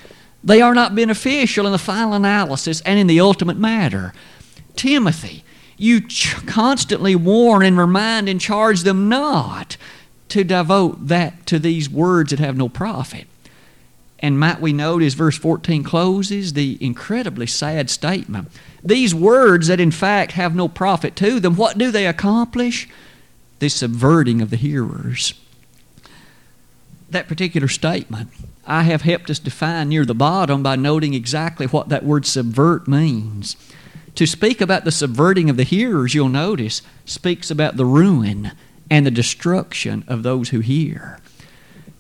They 0.44 0.62
are 0.62 0.76
not 0.76 0.96
beneficial 0.96 1.66
in 1.66 1.72
the 1.72 1.78
final 1.78 2.14
analysis 2.14 2.82
and 2.82 3.00
in 3.00 3.08
the 3.08 3.20
ultimate 3.20 3.58
matter. 3.58 4.14
Timothy, 4.76 5.44
you 5.78 6.02
ch- 6.02 6.36
constantly 6.46 7.16
warn 7.16 7.64
and 7.64 7.78
remind 7.78 8.30
and 8.30 8.40
charge 8.40 8.82
them 8.82 9.10
not 9.10 9.78
to 10.30 10.44
devote 10.44 11.08
that 11.08 11.46
to 11.48 11.60
these 11.60 11.90
words 11.90 12.32
that 12.32 12.40
have 12.40 12.58
no 12.58 12.70
profit. 12.70 13.28
And 14.20 14.40
might 14.40 14.60
we 14.60 14.74
note 14.74 15.04
as 15.04 15.14
verse 15.14 15.38
14 15.38 15.84
closes 15.84 16.54
the 16.54 16.78
incredibly 16.82 17.46
sad 17.46 17.90
statement. 17.90 18.50
These 18.84 19.14
words 19.14 19.68
that 19.68 19.80
in 19.80 19.92
fact 19.92 20.32
have 20.34 20.56
no 20.56 20.68
profit 20.68 21.16
to 21.18 21.40
them, 21.40 21.56
what 21.56 21.78
do 21.78 21.92
they 21.92 22.08
accomplish? 22.08 22.90
The 23.60 23.70
subverting 23.70 24.42
of 24.42 24.50
the 24.50 24.58
hearers. 24.58 25.34
That 27.10 27.28
particular 27.28 27.68
statement, 27.68 28.30
I 28.66 28.84
have 28.84 29.04
helped 29.04 29.30
us 29.30 29.40
define 29.40 29.90
near 29.90 30.06
the 30.06 30.14
bottom 30.14 30.62
by 30.62 30.76
noting 30.76 31.14
exactly 31.14 31.66
what 31.66 31.90
that 31.90 32.04
word 32.04 32.26
subvert 32.26 32.88
means. 32.88 33.56
To 34.16 34.26
speak 34.26 34.60
about 34.60 34.84
the 34.84 34.92
subverting 34.92 35.50
of 35.50 35.58
the 35.58 35.64
hearers, 35.64 36.14
you'll 36.14 36.28
notice, 36.28 36.82
speaks 37.06 37.50
about 37.50 37.78
the 37.78 37.86
ruin 37.86 38.52
and 38.90 39.06
the 39.06 39.12
destruction 39.12 40.04
of 40.08 40.24
those 40.24 40.50
who 40.50 40.60
hear. 40.60 41.20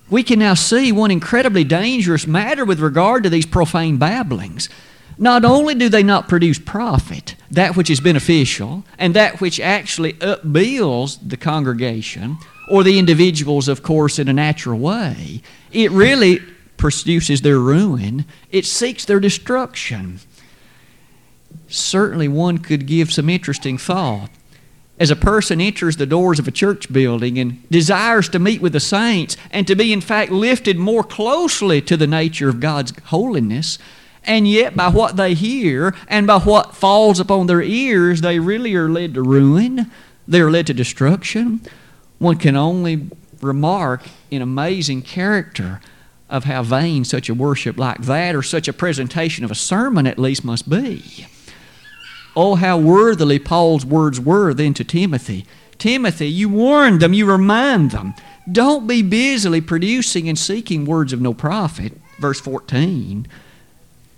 We 0.09 0.23
can 0.23 0.39
now 0.39 0.55
see 0.55 0.91
one 0.91 1.11
incredibly 1.11 1.63
dangerous 1.63 2.25
matter 2.25 2.65
with 2.65 2.79
regard 2.79 3.23
to 3.23 3.29
these 3.29 3.45
profane 3.45 3.97
babblings. 3.97 4.67
Not 5.17 5.45
only 5.45 5.75
do 5.75 5.89
they 5.89 6.03
not 6.03 6.27
produce 6.27 6.59
profit, 6.59 7.35
that 7.51 7.75
which 7.75 7.89
is 7.89 7.99
beneficial, 7.99 8.83
and 8.97 9.13
that 9.13 9.39
which 9.41 9.59
actually 9.59 10.19
upbuilds 10.21 11.17
the 11.17 11.37
congregation, 11.37 12.37
or 12.69 12.83
the 12.83 12.99
individuals, 12.99 13.67
of 13.67 13.83
course, 13.83 14.19
in 14.19 14.27
a 14.27 14.33
natural 14.33 14.79
way, 14.79 15.41
it 15.71 15.91
really 15.91 16.39
produces 16.77 17.41
their 17.41 17.59
ruin. 17.59 18.25
It 18.51 18.65
seeks 18.65 19.05
their 19.05 19.19
destruction 19.19 20.19
certainly 21.67 22.27
one 22.27 22.57
could 22.57 22.85
give 22.85 23.11
some 23.11 23.29
interesting 23.29 23.77
thought. 23.77 24.29
As 24.99 25.11
a 25.11 25.15
person 25.15 25.61
enters 25.61 25.97
the 25.97 26.07
doors 26.07 26.39
of 26.39 26.47
a 26.47 26.51
church 26.51 26.91
building 26.91 27.37
and 27.37 27.69
desires 27.69 28.29
to 28.29 28.39
meet 28.39 28.61
with 28.61 28.73
the 28.73 28.79
saints 28.79 29.37
and 29.51 29.67
to 29.67 29.75
be, 29.75 29.93
in 29.93 30.01
fact, 30.01 30.31
lifted 30.31 30.77
more 30.77 31.03
closely 31.03 31.81
to 31.81 31.97
the 31.97 32.07
nature 32.07 32.49
of 32.49 32.59
God's 32.59 32.93
holiness, 33.05 33.77
and 34.23 34.47
yet 34.47 34.75
by 34.75 34.89
what 34.89 35.15
they 35.15 35.35
hear 35.35 35.95
and 36.07 36.25
by 36.25 36.39
what 36.39 36.75
falls 36.75 37.19
upon 37.19 37.45
their 37.45 37.61
ears, 37.61 38.21
they 38.21 38.39
really 38.39 38.73
are 38.73 38.89
led 38.89 39.13
to 39.13 39.21
ruin, 39.21 39.91
they 40.27 40.41
are 40.41 40.51
led 40.51 40.67
to 40.67 40.73
destruction. 40.73 41.61
One 42.19 42.37
can 42.37 42.55
only 42.55 43.09
remark 43.41 44.01
in 44.31 44.41
amazing 44.41 45.03
character 45.03 45.79
of 46.29 46.43
how 46.43 46.63
vain 46.63 47.05
such 47.05 47.29
a 47.29 47.33
worship 47.33 47.77
like 47.77 48.01
that 48.01 48.35
or 48.35 48.43
such 48.43 48.67
a 48.67 48.73
presentation 48.73 49.45
of 49.45 49.51
a 49.51 49.55
sermon 49.55 50.07
at 50.07 50.19
least 50.19 50.43
must 50.43 50.69
be. 50.69 51.27
Oh, 52.35 52.55
how 52.55 52.77
worthily 52.77 53.39
Paul's 53.39 53.85
words 53.85 54.19
were 54.19 54.53
then 54.53 54.73
to 54.75 54.83
Timothy. 54.83 55.45
Timothy, 55.77 56.27
you 56.27 56.49
warn 56.49 56.99
them, 56.99 57.13
you 57.13 57.25
remind 57.25 57.91
them. 57.91 58.13
Don't 58.51 58.87
be 58.87 59.01
busily 59.01 59.61
producing 59.61 60.27
and 60.27 60.37
seeking 60.37 60.85
words 60.85 61.13
of 61.13 61.21
no 61.21 61.33
profit. 61.33 61.93
Verse 62.19 62.39
14. 62.39 63.27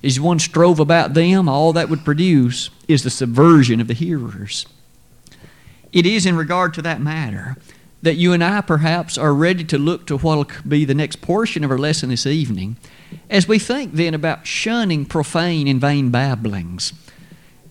As 0.03 0.19
one 0.19 0.39
strove 0.39 0.79
about 0.79 1.13
them, 1.13 1.49
all 1.49 1.73
that 1.73 1.89
would 1.89 2.05
produce 2.05 2.69
is 2.87 3.03
the 3.03 3.09
subversion 3.09 3.81
of 3.81 3.87
the 3.87 3.93
hearers. 3.93 4.65
It 5.91 6.05
is 6.05 6.25
in 6.25 6.37
regard 6.37 6.73
to 6.75 6.81
that 6.83 7.01
matter 7.01 7.57
that 8.01 8.15
you 8.15 8.33
and 8.33 8.43
I 8.43 8.61
perhaps 8.61 9.17
are 9.17 9.33
ready 9.33 9.63
to 9.65 9.77
look 9.77 10.07
to 10.07 10.17
what 10.17 10.37
will 10.37 10.47
be 10.67 10.85
the 10.85 10.93
next 10.93 11.21
portion 11.21 11.63
of 11.63 11.71
our 11.71 11.77
lesson 11.77 12.09
this 12.09 12.25
evening 12.25 12.77
as 13.29 13.47
we 13.47 13.59
think 13.59 13.93
then 13.93 14.13
about 14.13 14.47
shunning 14.47 15.05
profane 15.05 15.67
and 15.67 15.81
vain 15.81 16.09
babblings. 16.09 16.93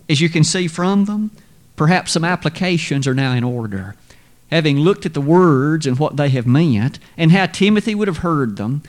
As 0.07 0.21
you 0.21 0.29
can 0.29 0.43
see 0.43 0.67
from 0.67 1.05
them, 1.05 1.31
perhaps 1.75 2.11
some 2.11 2.23
applications 2.23 3.07
are 3.07 3.13
now 3.13 3.33
in 3.33 3.43
order. 3.43 3.95
Having 4.51 4.79
looked 4.79 5.05
at 5.05 5.13
the 5.13 5.21
words 5.21 5.85
and 5.85 5.99
what 5.99 6.17
they 6.17 6.29
have 6.29 6.47
meant, 6.47 6.99
and 7.17 7.31
how 7.31 7.45
Timothy 7.45 7.93
would 7.93 8.07
have 8.07 8.17
heard 8.17 8.57
them, 8.57 8.81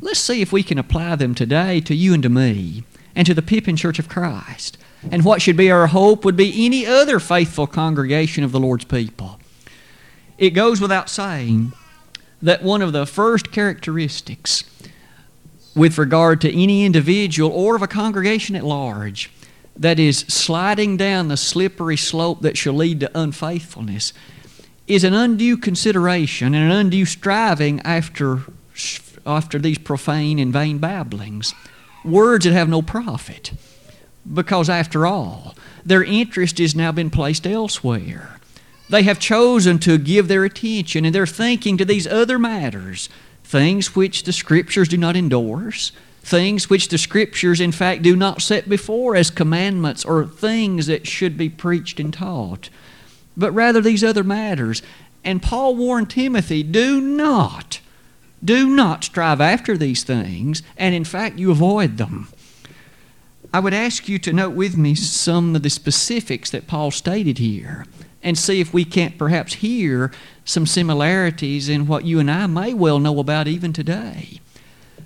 let's 0.00 0.18
see 0.18 0.42
if 0.42 0.52
we 0.52 0.62
can 0.62 0.78
apply 0.78 1.16
them 1.16 1.34
today 1.34 1.80
to 1.80 1.94
you 1.94 2.12
and 2.12 2.22
to 2.24 2.28
me, 2.28 2.82
and 3.14 3.24
to 3.26 3.34
the 3.34 3.42
Pippin 3.42 3.76
Church 3.76 3.98
of 3.98 4.08
Christ. 4.08 4.78
And 5.10 5.24
what 5.24 5.40
should 5.40 5.56
be 5.56 5.70
our 5.70 5.86
hope 5.86 6.24
would 6.24 6.36
be 6.36 6.66
any 6.66 6.84
other 6.84 7.20
faithful 7.20 7.68
congregation 7.68 8.42
of 8.42 8.50
the 8.50 8.58
Lord's 8.58 8.84
people. 8.84 9.35
It 10.38 10.50
goes 10.50 10.80
without 10.80 11.08
saying 11.08 11.72
that 12.42 12.62
one 12.62 12.82
of 12.82 12.92
the 12.92 13.06
first 13.06 13.50
characteristics 13.50 14.64
with 15.74 15.98
regard 15.98 16.40
to 16.42 16.62
any 16.62 16.84
individual 16.84 17.50
or 17.50 17.76
of 17.76 17.82
a 17.82 17.86
congregation 17.86 18.56
at 18.56 18.64
large 18.64 19.30
that 19.76 19.98
is 19.98 20.20
sliding 20.20 20.96
down 20.96 21.28
the 21.28 21.36
slippery 21.36 21.96
slope 21.96 22.40
that 22.42 22.56
shall 22.56 22.74
lead 22.74 23.00
to 23.00 23.18
unfaithfulness 23.18 24.12
is 24.86 25.04
an 25.04 25.14
undue 25.14 25.56
consideration 25.56 26.54
and 26.54 26.70
an 26.70 26.78
undue 26.78 27.04
striving 27.04 27.80
after, 27.80 28.42
after 29.26 29.58
these 29.58 29.78
profane 29.78 30.38
and 30.38 30.52
vain 30.52 30.78
babblings, 30.78 31.54
words 32.04 32.44
that 32.44 32.52
have 32.52 32.68
no 32.68 32.80
profit. 32.82 33.52
Because 34.32 34.68
after 34.68 35.06
all, 35.06 35.54
their 35.84 36.04
interest 36.04 36.58
has 36.58 36.74
now 36.74 36.92
been 36.92 37.10
placed 37.10 37.46
elsewhere. 37.46 38.35
They 38.88 39.02
have 39.02 39.18
chosen 39.18 39.78
to 39.80 39.98
give 39.98 40.28
their 40.28 40.44
attention 40.44 41.04
and 41.04 41.14
their 41.14 41.26
thinking 41.26 41.76
to 41.78 41.84
these 41.84 42.06
other 42.06 42.38
matters, 42.38 43.08
things 43.42 43.96
which 43.96 44.22
the 44.22 44.32
Scriptures 44.32 44.88
do 44.88 44.96
not 44.96 45.16
endorse, 45.16 45.90
things 46.22 46.70
which 46.70 46.88
the 46.88 46.98
Scriptures, 46.98 47.60
in 47.60 47.72
fact, 47.72 48.02
do 48.02 48.14
not 48.14 48.42
set 48.42 48.68
before 48.68 49.16
as 49.16 49.30
commandments 49.30 50.04
or 50.04 50.24
things 50.26 50.86
that 50.86 51.06
should 51.06 51.36
be 51.36 51.48
preached 51.48 51.98
and 51.98 52.12
taught, 52.12 52.68
but 53.36 53.52
rather 53.52 53.80
these 53.80 54.04
other 54.04 54.24
matters. 54.24 54.82
And 55.24 55.42
Paul 55.42 55.74
warned 55.74 56.10
Timothy 56.10 56.62
do 56.62 57.00
not, 57.00 57.80
do 58.44 58.68
not 58.68 59.02
strive 59.02 59.40
after 59.40 59.76
these 59.76 60.04
things, 60.04 60.62
and 60.76 60.94
in 60.94 61.04
fact, 61.04 61.38
you 61.38 61.50
avoid 61.50 61.96
them. 61.96 62.28
I 63.52 63.58
would 63.58 63.74
ask 63.74 64.08
you 64.08 64.18
to 64.20 64.32
note 64.32 64.54
with 64.54 64.76
me 64.76 64.94
some 64.94 65.56
of 65.56 65.62
the 65.62 65.70
specifics 65.70 66.50
that 66.50 66.66
Paul 66.68 66.90
stated 66.90 67.38
here 67.38 67.86
and 68.26 68.36
see 68.36 68.60
if 68.60 68.74
we 68.74 68.84
can't 68.84 69.16
perhaps 69.16 69.54
hear 69.54 70.10
some 70.44 70.66
similarities 70.66 71.68
in 71.68 71.86
what 71.86 72.04
you 72.04 72.18
and 72.18 72.28
I 72.28 72.48
may 72.48 72.74
well 72.74 72.98
know 72.98 73.20
about 73.20 73.46
even 73.46 73.72
today. 73.72 74.40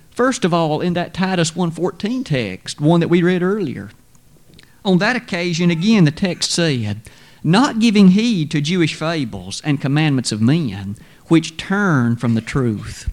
First 0.09 0.43
of 0.43 0.55
all, 0.55 0.81
in 0.81 0.93
that 0.93 1.13
Titus 1.13 1.51
1:14 1.51 2.25
text, 2.25 2.81
one 2.81 2.99
that 2.99 3.09
we 3.09 3.21
read 3.21 3.43
earlier. 3.43 3.91
On 4.83 4.97
that 4.97 5.15
occasion, 5.15 5.69
again, 5.69 6.03
the 6.03 6.11
text 6.11 6.49
said, 6.49 7.01
not 7.43 7.77
giving 7.79 8.09
heed 8.09 8.49
to 8.51 8.59
Jewish 8.59 8.95
fables 8.95 9.61
and 9.63 9.79
commandments 9.79 10.31
of 10.31 10.41
men, 10.41 10.95
which 11.27 11.57
turn 11.57 12.15
from 12.15 12.33
the 12.33 12.41
truth. 12.41 13.07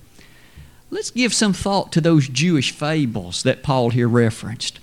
Let's 0.90 1.10
give 1.10 1.34
some 1.34 1.52
thought 1.52 1.92
to 1.92 2.00
those 2.00 2.28
Jewish 2.28 2.70
fables 2.70 3.42
that 3.42 3.62
Paul 3.62 3.90
here 3.90 4.08
referenced. 4.08 4.80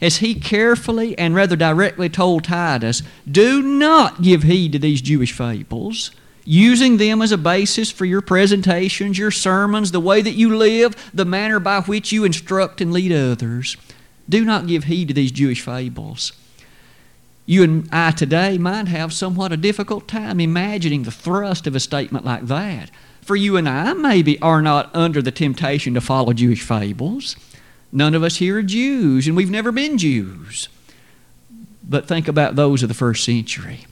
As 0.00 0.18
he 0.18 0.34
carefully 0.34 1.16
and 1.18 1.34
rather 1.34 1.56
directly 1.56 2.08
told 2.08 2.44
Titus, 2.44 3.02
do 3.30 3.62
not 3.62 4.22
give 4.22 4.42
heed 4.42 4.72
to 4.72 4.78
these 4.78 5.00
Jewish 5.00 5.32
fables 5.32 6.10
using 6.46 6.96
them 6.96 7.20
as 7.20 7.32
a 7.32 7.38
basis 7.38 7.90
for 7.90 8.04
your 8.04 8.22
presentations, 8.22 9.18
your 9.18 9.32
sermons, 9.32 9.90
the 9.90 10.00
way 10.00 10.22
that 10.22 10.34
you 10.34 10.56
live, 10.56 10.94
the 11.12 11.24
manner 11.24 11.58
by 11.58 11.80
which 11.80 12.12
you 12.12 12.24
instruct 12.24 12.80
and 12.80 12.92
lead 12.92 13.12
others. 13.12 13.76
Do 14.28 14.44
not 14.44 14.66
give 14.66 14.84
heed 14.84 15.08
to 15.08 15.14
these 15.14 15.32
Jewish 15.32 15.60
fables. 15.60 16.32
You 17.44 17.62
and 17.62 17.88
I 17.92 18.12
today 18.12 18.58
might 18.58 18.88
have 18.88 19.12
somewhat 19.12 19.52
a 19.52 19.56
difficult 19.56 20.08
time 20.08 20.40
imagining 20.40 21.02
the 21.02 21.10
thrust 21.10 21.66
of 21.66 21.74
a 21.74 21.80
statement 21.80 22.24
like 22.24 22.46
that. 22.46 22.90
For 23.22 23.36
you 23.36 23.56
and 23.56 23.68
I 23.68 23.92
maybe 23.92 24.40
are 24.40 24.62
not 24.62 24.94
under 24.94 25.20
the 25.20 25.32
temptation 25.32 25.94
to 25.94 26.00
follow 26.00 26.32
Jewish 26.32 26.62
fables. 26.62 27.36
None 27.92 28.14
of 28.14 28.22
us 28.22 28.36
here 28.36 28.58
are 28.58 28.62
Jews, 28.62 29.26
and 29.26 29.36
we've 29.36 29.50
never 29.50 29.72
been 29.72 29.98
Jews. 29.98 30.68
But 31.88 32.08
think 32.08 32.28
about 32.28 32.56
those 32.56 32.82
of 32.82 32.88
the 32.88 32.94
first 32.94 33.24
century 33.24 33.86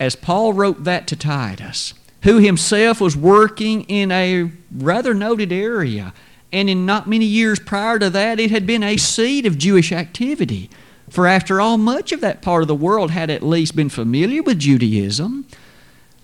as 0.00 0.14
Paul 0.14 0.52
wrote 0.52 0.84
that 0.84 1.06
to 1.08 1.16
Titus, 1.16 1.94
who 2.22 2.38
himself 2.38 3.00
was 3.00 3.16
working 3.16 3.82
in 3.84 4.12
a 4.12 4.50
rather 4.72 5.14
noted 5.14 5.52
area, 5.52 6.12
and 6.52 6.70
in 6.70 6.86
not 6.86 7.08
many 7.08 7.24
years 7.24 7.58
prior 7.58 7.98
to 7.98 8.10
that, 8.10 8.40
it 8.40 8.50
had 8.50 8.66
been 8.66 8.82
a 8.82 8.96
seat 8.96 9.44
of 9.44 9.58
Jewish 9.58 9.92
activity. 9.92 10.70
For 11.10 11.26
after 11.26 11.60
all, 11.60 11.78
much 11.78 12.12
of 12.12 12.20
that 12.20 12.42
part 12.42 12.62
of 12.62 12.68
the 12.68 12.74
world 12.74 13.10
had 13.10 13.30
at 13.30 13.42
least 13.42 13.74
been 13.74 13.88
familiar 13.88 14.42
with 14.42 14.58
Judaism. 14.58 15.46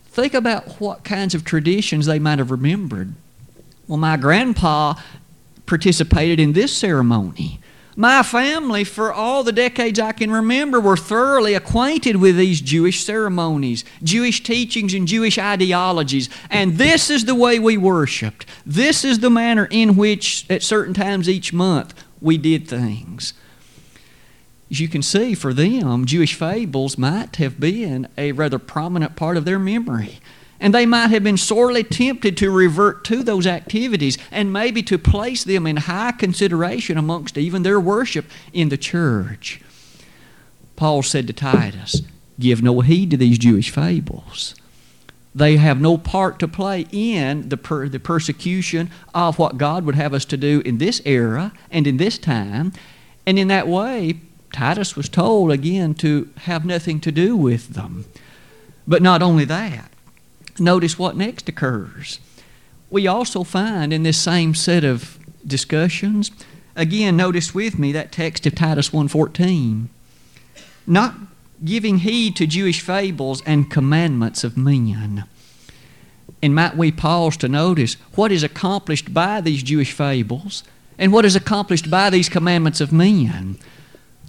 Think 0.06 0.34
about 0.34 0.80
what 0.80 1.04
kinds 1.04 1.34
of 1.34 1.44
traditions 1.44 2.06
they 2.06 2.18
might 2.18 2.38
have 2.38 2.50
remembered. 2.50 3.14
Well, 3.88 3.98
my 3.98 4.16
grandpa 4.16 4.94
participated 5.66 6.40
in 6.40 6.52
this 6.52 6.76
ceremony. 6.76 7.60
My 7.96 8.24
family, 8.24 8.82
for 8.82 9.12
all 9.12 9.44
the 9.44 9.52
decades 9.52 10.00
I 10.00 10.10
can 10.12 10.30
remember, 10.30 10.80
were 10.80 10.96
thoroughly 10.96 11.54
acquainted 11.54 12.16
with 12.16 12.36
these 12.36 12.60
Jewish 12.60 13.04
ceremonies, 13.04 13.84
Jewish 14.02 14.42
teachings, 14.42 14.94
and 14.94 15.06
Jewish 15.06 15.38
ideologies. 15.38 16.28
And 16.50 16.76
this 16.76 17.08
is 17.08 17.24
the 17.24 17.36
way 17.36 17.60
we 17.60 17.76
worshiped. 17.76 18.46
This 18.66 19.04
is 19.04 19.20
the 19.20 19.30
manner 19.30 19.68
in 19.70 19.94
which, 19.94 20.44
at 20.50 20.64
certain 20.64 20.92
times 20.92 21.28
each 21.28 21.52
month, 21.52 21.94
we 22.20 22.36
did 22.36 22.66
things. 22.66 23.32
As 24.70 24.80
you 24.80 24.88
can 24.88 25.02
see, 25.02 25.34
for 25.34 25.54
them, 25.54 26.04
Jewish 26.04 26.34
fables 26.34 26.98
might 26.98 27.36
have 27.36 27.60
been 27.60 28.08
a 28.18 28.32
rather 28.32 28.58
prominent 28.58 29.14
part 29.14 29.36
of 29.36 29.44
their 29.44 29.60
memory. 29.60 30.18
And 30.60 30.72
they 30.72 30.86
might 30.86 31.08
have 31.08 31.24
been 31.24 31.36
sorely 31.36 31.84
tempted 31.84 32.36
to 32.38 32.50
revert 32.50 33.04
to 33.04 33.22
those 33.22 33.46
activities 33.46 34.16
and 34.30 34.52
maybe 34.52 34.82
to 34.84 34.98
place 34.98 35.44
them 35.44 35.66
in 35.66 35.76
high 35.76 36.12
consideration 36.12 36.96
amongst 36.96 37.36
even 37.36 37.62
their 37.62 37.80
worship 37.80 38.26
in 38.52 38.68
the 38.68 38.78
church. 38.78 39.60
Paul 40.76 41.02
said 41.02 41.26
to 41.26 41.32
Titus, 41.32 42.02
Give 42.38 42.62
no 42.62 42.80
heed 42.80 43.10
to 43.10 43.16
these 43.16 43.38
Jewish 43.38 43.70
fables. 43.70 44.54
They 45.34 45.56
have 45.56 45.80
no 45.80 45.98
part 45.98 46.38
to 46.38 46.48
play 46.48 46.86
in 46.92 47.48
the, 47.48 47.56
per- 47.56 47.88
the 47.88 47.98
persecution 47.98 48.90
of 49.12 49.38
what 49.38 49.58
God 49.58 49.84
would 49.84 49.96
have 49.96 50.14
us 50.14 50.24
to 50.26 50.36
do 50.36 50.62
in 50.64 50.78
this 50.78 51.02
era 51.04 51.52
and 51.70 51.86
in 51.86 51.96
this 51.96 52.18
time. 52.18 52.72
And 53.26 53.38
in 53.38 53.48
that 53.48 53.66
way, 53.66 54.20
Titus 54.52 54.94
was 54.94 55.08
told 55.08 55.50
again 55.50 55.94
to 55.94 56.28
have 56.42 56.64
nothing 56.64 57.00
to 57.00 57.10
do 57.10 57.36
with 57.36 57.70
them. 57.70 58.04
But 58.86 59.02
not 59.02 59.22
only 59.22 59.44
that, 59.46 59.90
Notice 60.58 60.98
what 60.98 61.16
next 61.16 61.48
occurs. 61.48 62.20
We 62.90 63.06
also 63.06 63.42
find 63.42 63.92
in 63.92 64.04
this 64.04 64.18
same 64.18 64.54
set 64.54 64.84
of 64.84 65.18
discussions, 65.46 66.30
again, 66.76 67.16
notice 67.16 67.54
with 67.54 67.78
me 67.78 67.92
that 67.92 68.12
text 68.12 68.46
of 68.46 68.54
Titus 68.54 68.90
1.14, 68.90 69.86
not 70.86 71.14
giving 71.64 71.98
heed 71.98 72.36
to 72.36 72.46
Jewish 72.46 72.80
fables 72.80 73.42
and 73.46 73.70
commandments 73.70 74.44
of 74.44 74.56
men. 74.56 75.24
And 76.42 76.54
might 76.54 76.76
we 76.76 76.92
pause 76.92 77.36
to 77.38 77.48
notice 77.48 77.94
what 78.14 78.30
is 78.30 78.42
accomplished 78.42 79.14
by 79.14 79.40
these 79.40 79.62
Jewish 79.62 79.92
fables 79.92 80.62
and 80.98 81.12
what 81.12 81.24
is 81.24 81.34
accomplished 81.34 81.90
by 81.90 82.10
these 82.10 82.28
commandments 82.28 82.80
of 82.80 82.92
men? 82.92 83.58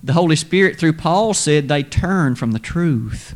The 0.04 0.14
Holy 0.14 0.36
Spirit, 0.36 0.80
through 0.80 0.94
Paul, 0.94 1.34
said 1.34 1.68
they 1.68 1.84
turn 1.84 2.36
from 2.36 2.52
the 2.52 2.60
truth. 2.60 3.34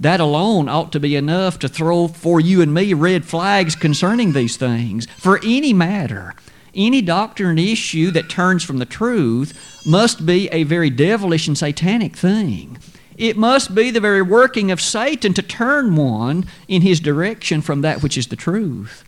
That 0.00 0.20
alone 0.20 0.68
ought 0.68 0.92
to 0.92 1.00
be 1.00 1.16
enough 1.16 1.58
to 1.60 1.68
throw 1.68 2.08
for 2.08 2.40
you 2.40 2.60
and 2.60 2.74
me 2.74 2.92
red 2.94 3.24
flags 3.24 3.76
concerning 3.76 4.32
these 4.32 4.56
things. 4.56 5.06
For 5.18 5.38
any 5.44 5.72
matter, 5.72 6.34
any 6.74 7.00
doctrine 7.00 7.58
issue 7.58 8.10
that 8.10 8.28
turns 8.28 8.64
from 8.64 8.78
the 8.78 8.86
truth 8.86 9.86
must 9.86 10.26
be 10.26 10.48
a 10.48 10.64
very 10.64 10.90
devilish 10.90 11.46
and 11.46 11.56
satanic 11.56 12.16
thing. 12.16 12.78
It 13.16 13.36
must 13.36 13.74
be 13.74 13.90
the 13.90 14.00
very 14.00 14.22
working 14.22 14.72
of 14.72 14.80
Satan 14.80 15.34
to 15.34 15.42
turn 15.42 15.94
one 15.94 16.46
in 16.66 16.82
his 16.82 16.98
direction 16.98 17.62
from 17.62 17.82
that 17.82 18.02
which 18.02 18.18
is 18.18 18.26
the 18.26 18.36
truth. 18.36 19.04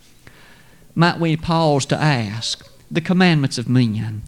Might 0.94 1.18
we 1.18 1.36
pause 1.36 1.84
to 1.86 2.00
ask 2.00 2.64
the 2.90 3.00
commandments 3.00 3.58
of 3.58 3.68
men? 3.68 4.22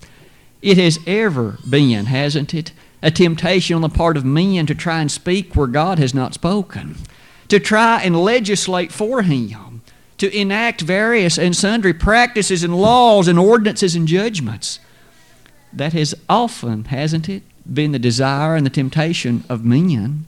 It 0.60 0.76
has 0.78 0.98
ever 1.06 1.58
been, 1.68 2.06
hasn't 2.06 2.52
it? 2.52 2.72
A 3.02 3.10
temptation 3.10 3.76
on 3.76 3.82
the 3.82 3.88
part 3.88 4.16
of 4.16 4.24
men 4.24 4.66
to 4.66 4.74
try 4.74 5.00
and 5.00 5.10
speak 5.10 5.54
where 5.54 5.66
God 5.66 5.98
has 5.98 6.14
not 6.14 6.34
spoken, 6.34 6.96
to 7.48 7.60
try 7.60 8.02
and 8.02 8.20
legislate 8.20 8.92
for 8.92 9.22
Him, 9.22 9.82
to 10.18 10.36
enact 10.36 10.80
various 10.80 11.38
and 11.38 11.54
sundry 11.54 11.94
practices 11.94 12.64
and 12.64 12.76
laws 12.76 13.28
and 13.28 13.38
ordinances 13.38 13.94
and 13.94 14.08
judgments. 14.08 14.80
That 15.72 15.92
has 15.92 16.14
often, 16.28 16.86
hasn't 16.86 17.28
it, 17.28 17.42
been 17.72 17.92
the 17.92 17.98
desire 17.98 18.56
and 18.56 18.66
the 18.66 18.70
temptation 18.70 19.44
of 19.48 19.64
men. 19.64 20.26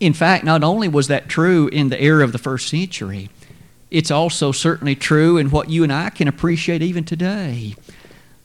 In 0.00 0.12
fact, 0.12 0.44
not 0.44 0.62
only 0.62 0.88
was 0.88 1.08
that 1.08 1.28
true 1.28 1.68
in 1.68 1.88
the 1.88 2.00
era 2.00 2.22
of 2.24 2.32
the 2.32 2.38
first 2.38 2.68
century, 2.68 3.30
it's 3.90 4.10
also 4.10 4.52
certainly 4.52 4.94
true 4.94 5.38
in 5.38 5.50
what 5.50 5.70
you 5.70 5.82
and 5.82 5.92
I 5.92 6.10
can 6.10 6.28
appreciate 6.28 6.82
even 6.82 7.04
today. 7.04 7.74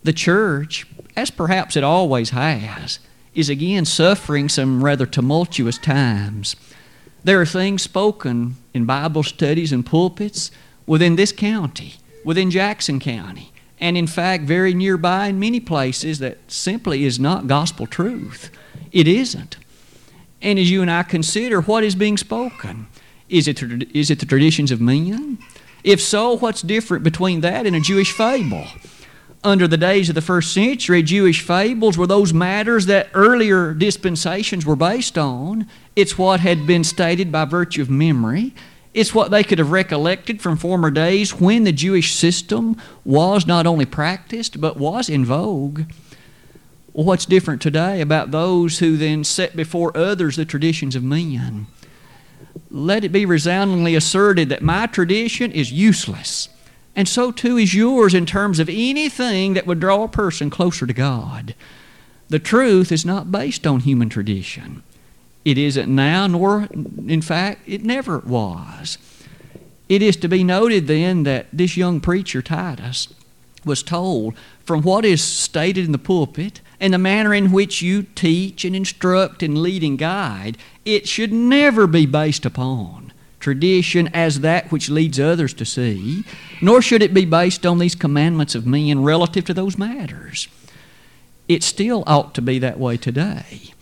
The 0.03 0.13
church 0.13 0.87
as 1.15 1.31
perhaps 1.31 1.75
it 1.75 1.83
always 1.83 2.31
has, 2.31 2.99
is 3.35 3.49
again 3.49 3.85
suffering 3.85 4.49
some 4.49 4.83
rather 4.83 5.05
tumultuous 5.05 5.77
times. 5.77 6.55
There 7.23 7.39
are 7.39 7.45
things 7.45 7.81
spoken 7.81 8.57
in 8.73 8.85
Bible 8.85 9.23
studies 9.23 9.71
and 9.71 9.85
pulpits 9.85 10.51
within 10.85 11.15
this 11.15 11.31
county, 11.31 11.95
within 12.25 12.51
Jackson 12.51 12.99
County, 12.99 13.51
and 13.79 13.97
in 13.97 14.07
fact, 14.07 14.43
very 14.43 14.73
nearby 14.73 15.27
in 15.27 15.39
many 15.39 15.59
places 15.59 16.19
that 16.19 16.37
simply 16.47 17.05
is 17.05 17.19
not 17.19 17.47
gospel 17.47 17.87
truth. 17.87 18.49
It 18.91 19.07
isn't. 19.07 19.57
And 20.41 20.59
as 20.59 20.69
you 20.69 20.81
and 20.81 20.91
I 20.91 21.03
consider 21.03 21.61
what 21.61 21.83
is 21.83 21.95
being 21.95 22.17
spoken, 22.17 22.87
is 23.29 23.47
it, 23.47 23.61
is 23.95 24.11
it 24.11 24.19
the 24.19 24.25
traditions 24.25 24.71
of 24.71 24.81
men? 24.81 25.37
If 25.83 26.01
so, 26.01 26.37
what's 26.37 26.61
different 26.61 27.03
between 27.03 27.41
that 27.41 27.65
and 27.65 27.75
a 27.75 27.79
Jewish 27.79 28.11
fable? 28.11 28.65
Under 29.43 29.67
the 29.67 29.77
days 29.77 30.09
of 30.09 30.15
the 30.15 30.21
first 30.21 30.53
century, 30.53 31.03
Jewish 31.03 31.41
fables 31.41 31.97
were 31.97 32.07
those 32.07 32.33
matters 32.33 32.85
that 32.85 33.09
earlier 33.13 33.73
dispensations 33.73 34.65
were 34.65 34.75
based 34.75 35.17
on. 35.17 35.67
It's 35.95 36.17
what 36.17 36.39
had 36.39 36.65
been 36.65 36.83
stated 36.83 37.31
by 37.31 37.45
virtue 37.45 37.81
of 37.81 37.89
memory. 37.89 38.53
It's 38.93 39.13
what 39.13 39.31
they 39.31 39.43
could 39.43 39.59
have 39.59 39.71
recollected 39.71 40.41
from 40.41 40.55
former 40.55 40.91
days 40.91 41.39
when 41.39 41.63
the 41.63 41.71
Jewish 41.71 42.13
system 42.13 42.77
was 43.03 43.45
not 43.45 43.65
only 43.65 43.85
practiced 43.85 44.61
but 44.61 44.77
was 44.77 45.09
in 45.09 45.25
vogue. 45.25 45.81
Well, 46.93 47.05
what's 47.05 47.25
different 47.25 47.61
today 47.61 48.01
about 48.01 48.31
those 48.31 48.79
who 48.79 48.97
then 48.97 49.23
set 49.23 49.55
before 49.55 49.97
others 49.97 50.35
the 50.35 50.45
traditions 50.45 50.95
of 50.95 51.03
men? 51.03 51.65
Let 52.69 53.03
it 53.03 53.11
be 53.11 53.25
resoundingly 53.25 53.95
asserted 53.95 54.49
that 54.49 54.61
my 54.61 54.85
tradition 54.85 55.51
is 55.51 55.71
useless 55.71 56.49
and 56.95 57.07
so 57.07 57.31
too 57.31 57.57
is 57.57 57.73
yours 57.73 58.13
in 58.13 58.25
terms 58.25 58.59
of 58.59 58.69
anything 58.69 59.53
that 59.53 59.65
would 59.65 59.79
draw 59.79 60.03
a 60.03 60.07
person 60.07 60.49
closer 60.49 60.85
to 60.85 60.93
God. 60.93 61.55
The 62.29 62.39
truth 62.39 62.91
is 62.91 63.05
not 63.05 63.31
based 63.31 63.65
on 63.65 63.81
human 63.81 64.09
tradition. 64.09 64.83
It 65.43 65.57
isn't 65.57 65.93
now, 65.93 66.27
nor, 66.27 66.69
in 67.07 67.21
fact, 67.21 67.61
it 67.67 67.83
never 67.83 68.19
was. 68.19 68.97
It 69.89 70.01
is 70.01 70.15
to 70.17 70.27
be 70.27 70.43
noted 70.43 70.87
then 70.87 71.23
that 71.23 71.47
this 71.51 71.75
young 71.75 71.99
preacher, 71.99 72.41
Titus, 72.41 73.13
was 73.65 73.83
told 73.83 74.35
from 74.63 74.81
what 74.81 75.03
is 75.05 75.21
stated 75.21 75.85
in 75.85 75.91
the 75.91 75.97
pulpit 75.97 76.61
and 76.79 76.93
the 76.93 76.97
manner 76.97 77.33
in 77.33 77.51
which 77.51 77.81
you 77.81 78.03
teach 78.03 78.63
and 78.63 78.75
instruct 78.75 79.43
and 79.43 79.61
lead 79.61 79.83
and 79.83 79.97
guide, 79.97 80.57
it 80.85 81.07
should 81.07 81.33
never 81.33 81.87
be 81.87 82.05
based 82.05 82.45
upon 82.45 83.02
tradition 83.43 84.09
as 84.13 84.39
that 84.39 84.71
which 84.71 84.89
leads 84.89 85.19
others 85.19 85.53
to 85.53 85.65
see, 85.65 86.23
nor 86.61 86.81
should 86.81 87.03
it 87.03 87.13
be 87.13 87.25
based 87.25 87.65
on 87.65 87.77
these 87.77 87.93
commandments 87.93 88.55
of 88.55 88.65
men 88.65 89.03
relative 89.03 89.43
to 89.43 89.53
those 89.53 89.77
matters. 89.77 90.47
It 91.49 91.61
still 91.61 92.05
ought 92.07 92.33
to 92.35 92.41
be 92.41 92.57
that 92.59 92.79
way 92.79 92.95
today. 92.95 93.73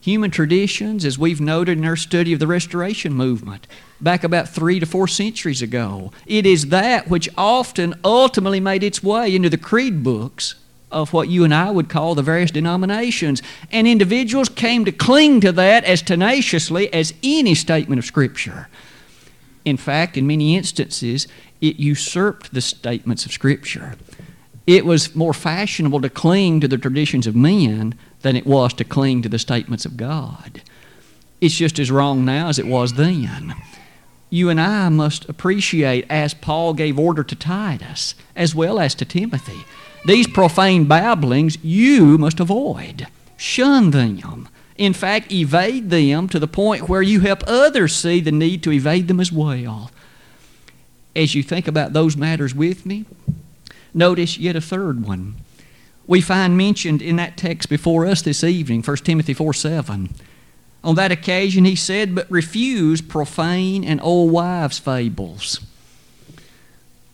Human 0.00 0.32
traditions, 0.32 1.04
as 1.04 1.16
we've 1.16 1.40
noted 1.40 1.78
in 1.78 1.84
our 1.84 1.96
study 1.96 2.32
of 2.32 2.40
the 2.40 2.48
Restoration 2.48 3.14
Movement 3.14 3.68
back 4.00 4.24
about 4.24 4.48
three 4.48 4.80
to 4.80 4.84
four 4.84 5.06
centuries 5.06 5.62
ago, 5.62 6.12
it 6.26 6.44
is 6.44 6.66
that 6.66 7.08
which 7.08 7.28
often 7.38 7.94
ultimately 8.04 8.60
made 8.60 8.82
its 8.82 9.02
way 9.02 9.34
into 9.34 9.48
the 9.48 9.56
creed 9.56 10.02
books 10.02 10.56
of 10.90 11.12
what 11.12 11.28
you 11.28 11.44
and 11.44 11.54
I 11.54 11.70
would 11.70 11.88
call 11.88 12.14
the 12.14 12.22
various 12.22 12.50
denominations. 12.50 13.42
And 13.70 13.86
individuals 13.86 14.48
came 14.48 14.84
to 14.84 14.92
cling 14.92 15.40
to 15.42 15.52
that 15.52 15.84
as 15.84 16.02
tenaciously 16.02 16.92
as 16.92 17.14
any 17.22 17.54
statement 17.54 18.00
of 18.00 18.04
Scripture. 18.04 18.68
In 19.64 19.76
fact, 19.76 20.16
in 20.16 20.26
many 20.26 20.56
instances, 20.56 21.26
it 21.60 21.76
usurped 21.76 22.52
the 22.52 22.60
statements 22.60 23.24
of 23.24 23.32
Scripture. 23.32 23.96
It 24.66 24.84
was 24.84 25.14
more 25.14 25.34
fashionable 25.34 26.00
to 26.02 26.10
cling 26.10 26.60
to 26.60 26.68
the 26.68 26.78
traditions 26.78 27.26
of 27.26 27.36
men 27.36 27.94
than 28.22 28.36
it 28.36 28.46
was 28.46 28.72
to 28.74 28.84
cling 28.84 29.22
to 29.22 29.28
the 29.28 29.38
statements 29.38 29.84
of 29.84 29.96
God. 29.96 30.62
It's 31.40 31.56
just 31.56 31.78
as 31.78 31.90
wrong 31.90 32.24
now 32.24 32.48
as 32.48 32.58
it 32.58 32.66
was 32.66 32.94
then. 32.94 33.54
You 34.30 34.48
and 34.48 34.60
I 34.60 34.88
must 34.88 35.28
appreciate, 35.28 36.06
as 36.08 36.34
Paul 36.34 36.74
gave 36.74 36.98
order 36.98 37.22
to 37.22 37.36
Titus, 37.36 38.14
as 38.34 38.54
well 38.54 38.80
as 38.80 38.94
to 38.96 39.04
Timothy, 39.04 39.64
these 40.06 40.26
profane 40.26 40.86
babblings 40.86 41.62
you 41.62 42.18
must 42.18 42.40
avoid. 42.40 43.06
Shun 43.36 43.90
them. 43.90 44.48
In 44.76 44.92
fact, 44.92 45.30
evade 45.30 45.90
them 45.90 46.28
to 46.28 46.38
the 46.38 46.48
point 46.48 46.88
where 46.88 47.02
you 47.02 47.20
help 47.20 47.44
others 47.46 47.94
see 47.94 48.20
the 48.20 48.32
need 48.32 48.62
to 48.64 48.72
evade 48.72 49.06
them 49.06 49.20
as 49.20 49.30
well. 49.30 49.90
As 51.14 51.34
you 51.34 51.42
think 51.42 51.68
about 51.68 51.92
those 51.92 52.16
matters 52.16 52.54
with 52.54 52.84
me, 52.84 53.04
notice 53.92 54.36
yet 54.36 54.56
a 54.56 54.60
third 54.60 55.06
one. 55.06 55.36
We 56.06 56.20
find 56.20 56.56
mentioned 56.56 57.00
in 57.00 57.16
that 57.16 57.36
text 57.36 57.68
before 57.68 58.04
us 58.04 58.20
this 58.20 58.42
evening, 58.42 58.82
1 58.82 58.96
Timothy 58.98 59.32
4 59.32 59.54
7. 59.54 60.10
On 60.82 60.94
that 60.96 61.12
occasion, 61.12 61.64
he 61.64 61.76
said, 61.76 62.14
But 62.14 62.30
refuse 62.30 63.00
profane 63.00 63.84
and 63.84 64.00
old 64.02 64.32
wives' 64.32 64.78
fables. 64.78 65.60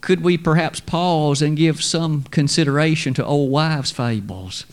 Could 0.00 0.22
we 0.22 0.38
perhaps 0.38 0.80
pause 0.80 1.42
and 1.42 1.56
give 1.56 1.84
some 1.84 2.22
consideration 2.30 3.14
to 3.14 3.24
old 3.24 3.50
wives' 3.50 3.92
fables? 3.92 4.64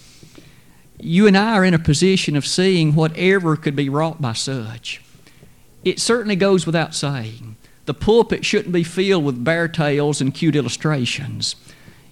You 0.99 1.27
and 1.27 1.37
I 1.37 1.53
are 1.53 1.65
in 1.65 1.73
a 1.73 1.79
position 1.79 2.35
of 2.35 2.45
seeing 2.45 2.95
whatever 2.95 3.55
could 3.55 3.75
be 3.75 3.89
wrought 3.89 4.21
by 4.21 4.33
such. 4.33 5.01
It 5.83 5.99
certainly 5.99 6.35
goes 6.35 6.65
without 6.65 6.95
saying. 6.95 7.55
The 7.85 7.93
pulpit 7.93 8.43
shouldn't 8.43 8.73
be 8.73 8.83
filled 8.83 9.23
with 9.23 9.43
bear 9.43 9.67
tales 9.67 10.19
and 10.19 10.33
cute 10.33 10.55
illustrations. 10.55 11.55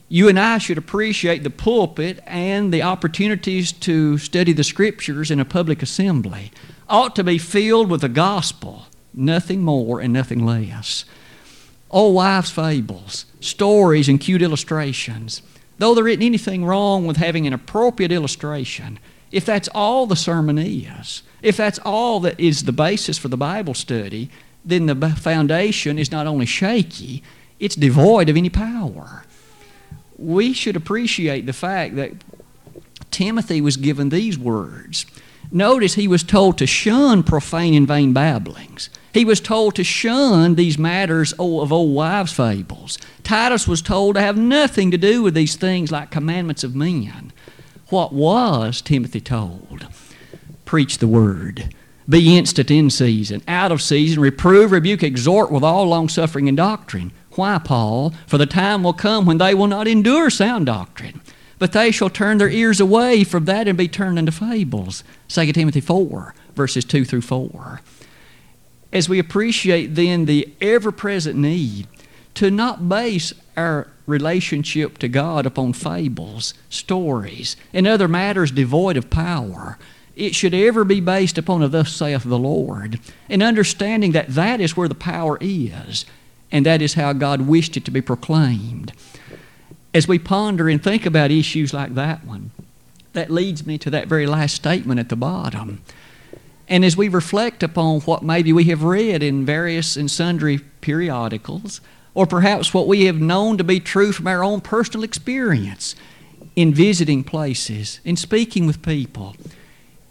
You 0.08 0.30
and 0.30 0.39
I 0.39 0.60
should 0.60 0.78
appreciate 0.78 1.43
the 1.43 1.50
pulpit 1.50 2.21
and 2.26 2.71
the 2.71 2.84
opportunities 2.84 3.71
to 3.71 4.17
study 4.17 4.54
the 4.54 4.63
scriptures 4.63 5.32
in 5.32 5.39
a 5.39 5.45
public 5.45 5.82
assembly. 5.82 6.52
Ought 6.88 7.15
to 7.15 7.24
be 7.24 7.39
filled 7.39 7.89
with 7.89 8.02
the 8.02 8.10
gospel, 8.10 8.86
nothing 9.13 9.62
more 9.63 10.00
and 10.00 10.13
nothing 10.13 10.45
less. 10.45 11.06
Oh, 11.89 12.06
Old 12.06 12.15
wives' 12.15 12.52
fables, 12.52 13.26
stories, 13.39 14.08
and 14.08 14.19
cute 14.19 14.41
illustrations. 14.41 15.41
Though 15.77 15.93
there 15.93 16.07
isn't 16.07 16.23
anything 16.23 16.65
wrong 16.65 17.05
with 17.05 17.17
having 17.17 17.45
an 17.47 17.53
appropriate 17.53 18.11
illustration, 18.11 18.99
if 19.31 19.45
that's 19.45 19.67
all 19.69 20.05
the 20.05 20.15
sermon 20.15 20.57
is, 20.57 21.23
if 21.41 21.57
that's 21.57 21.79
all 21.79 22.19
that 22.21 22.39
is 22.39 22.63
the 22.63 22.71
basis 22.71 23.17
for 23.17 23.27
the 23.27 23.38
Bible 23.38 23.73
study, 23.73 24.29
then 24.63 24.85
the 24.85 25.09
foundation 25.09 25.99
is 25.99 26.11
not 26.11 26.27
only 26.27 26.45
shaky, 26.45 27.21
it's 27.59 27.75
devoid 27.75 28.29
of 28.29 28.38
any 28.38 28.49
power. 28.49 29.25
We 30.17 30.53
should 30.53 30.75
appreciate 30.75 31.45
the 31.45 31.53
fact 31.53 31.95
that 31.97 32.13
Timothy 33.11 33.61
was 33.61 33.77
given 33.77 34.09
these 34.09 34.38
words. 34.38 35.05
Notice 35.51 35.95
he 35.95 36.08
was 36.08 36.23
told 36.23 36.58
to 36.58 36.67
shun 36.67 37.23
profane 37.23 37.73
and 37.73 37.88
vain 37.88 38.13
babblings. 38.13 38.89
He 39.13 39.23
was 39.23 39.39
told 39.39 39.75
to 39.75 39.84
shun 39.84 40.55
these 40.55 40.77
matters 40.77 41.31
of 41.34 41.71
old 41.71 41.95
wives' 41.95 42.34
fables. 42.34 42.97
Titus 43.23 43.67
was 43.67 43.81
told 43.81 44.15
to 44.15 44.21
have 44.21 44.38
nothing 44.38 44.91
to 44.91 44.97
do 44.97 45.23
with 45.23 45.34
these 45.34 45.55
things 45.55 45.91
like 45.91 46.12
commandments 46.12 46.63
of 46.63 46.75
men. 46.75 47.31
What 47.89 48.12
was 48.12 48.81
Timothy 48.81 49.21
told? 49.21 49.88
Preach 50.65 50.97
the 50.97 51.08
word. 51.08 51.73
Be 52.08 52.38
instant 52.38 52.69
in 52.69 52.89
season, 52.89 53.41
out 53.47 53.71
of 53.71 53.81
season, 53.81 54.21
reprove, 54.21 54.71
rebuke, 54.71 55.01
exhort 55.01 55.51
with 55.51 55.63
all 55.63 55.88
longsuffering 55.88 56.47
and 56.47 56.58
doctrine. 56.58 57.12
Why, 57.31 57.58
Paul? 57.58 58.13
For 58.27 58.38
the 58.38 58.45
time 58.45 58.84
will 58.84 58.93
come 58.93 59.25
when 59.25 59.39
they 59.39 59.53
will 59.55 59.67
not 59.67 59.88
endure 59.88 60.29
sound 60.29 60.67
doctrine, 60.67 61.21
but 61.59 61.71
they 61.71 61.91
shall 61.91 62.09
turn 62.09 62.37
their 62.37 62.49
ears 62.49 62.79
away 62.79 63.23
from 63.23 63.45
that 63.45 63.67
and 63.67 63.77
be 63.77 63.87
turned 63.87 64.19
into 64.19 64.31
fables. 64.31 65.03
2 65.29 65.51
Timothy 65.53 65.81
4, 65.81 66.35
verses 66.55 66.85
2 66.85 67.05
through 67.05 67.21
4 67.21 67.81
as 68.95 69.09
we 69.09 69.19
appreciate 69.19 69.95
then 69.95 70.23
the 70.23 70.47
ever 70.61 70.89
present 70.89 71.35
need 71.35 71.85
to 72.33 72.49
not 72.49 72.87
base 72.87 73.33
our 73.57 73.87
relationship 74.05 74.97
to 74.97 75.09
God 75.09 75.45
upon 75.45 75.73
fables, 75.73 76.53
stories, 76.69 77.57
and 77.73 77.85
other 77.85 78.07
matters 78.07 78.51
devoid 78.51 78.95
of 78.95 79.09
power. 79.09 79.77
It 80.15 80.33
should 80.33 80.53
ever 80.53 80.85
be 80.85 81.01
based 81.01 81.37
upon 81.37 81.61
a 81.61 81.67
thus 81.67 81.93
saith 81.93 82.23
the 82.23 82.39
Lord, 82.39 83.01
and 83.27 83.43
understanding 83.43 84.13
that 84.13 84.29
that 84.29 84.61
is 84.61 84.77
where 84.77 84.87
the 84.87 84.95
power 84.95 85.37
is, 85.41 86.05
and 86.49 86.65
that 86.65 86.81
is 86.81 86.93
how 86.93 87.11
God 87.11 87.41
wished 87.41 87.75
it 87.75 87.83
to 87.85 87.91
be 87.91 88.01
proclaimed. 88.01 88.93
As 89.95 90.10
we 90.10 90.19
ponder 90.19 90.67
and 90.67 90.84
think 90.84 91.05
about 91.05 91.31
issues 91.31 91.73
like 91.73 91.95
that 91.95 92.25
one, 92.25 92.51
that 93.13 93.31
leads 93.31 93.65
me 93.65 93.77
to 93.77 93.89
that 93.91 94.10
very 94.10 94.27
last 94.27 94.53
statement 94.53 94.99
at 94.99 95.08
the 95.08 95.15
bottom. 95.15 95.81
And 96.67 96.84
as 96.84 96.97
we 96.97 97.08
reflect 97.08 97.63
upon 97.63 98.01
what 98.01 98.21
maybe 98.21 98.51
we 98.51 98.65
have 98.65 98.84
read 98.84 99.23
in 99.23 99.45
various 99.45 99.95
and 99.95 100.12
sundry 100.12 100.58
periodicals, 100.81 101.79
or 102.13 102.27
perhaps 102.27 102.73
what 102.73 102.89
we 102.89 103.05
have 103.05 103.21
known 103.21 103.58
to 103.58 103.63
be 103.63 103.79
true 103.79 104.12
from 104.12 104.27
our 104.27 104.43
own 104.43 104.60
personal 104.60 105.05
experience 105.05 105.95
in 106.58 106.73
visiting 106.73 107.23
places, 107.23 108.01
in 108.03 108.17
speaking 108.17 108.67
with 108.67 108.81
people, 108.81 109.34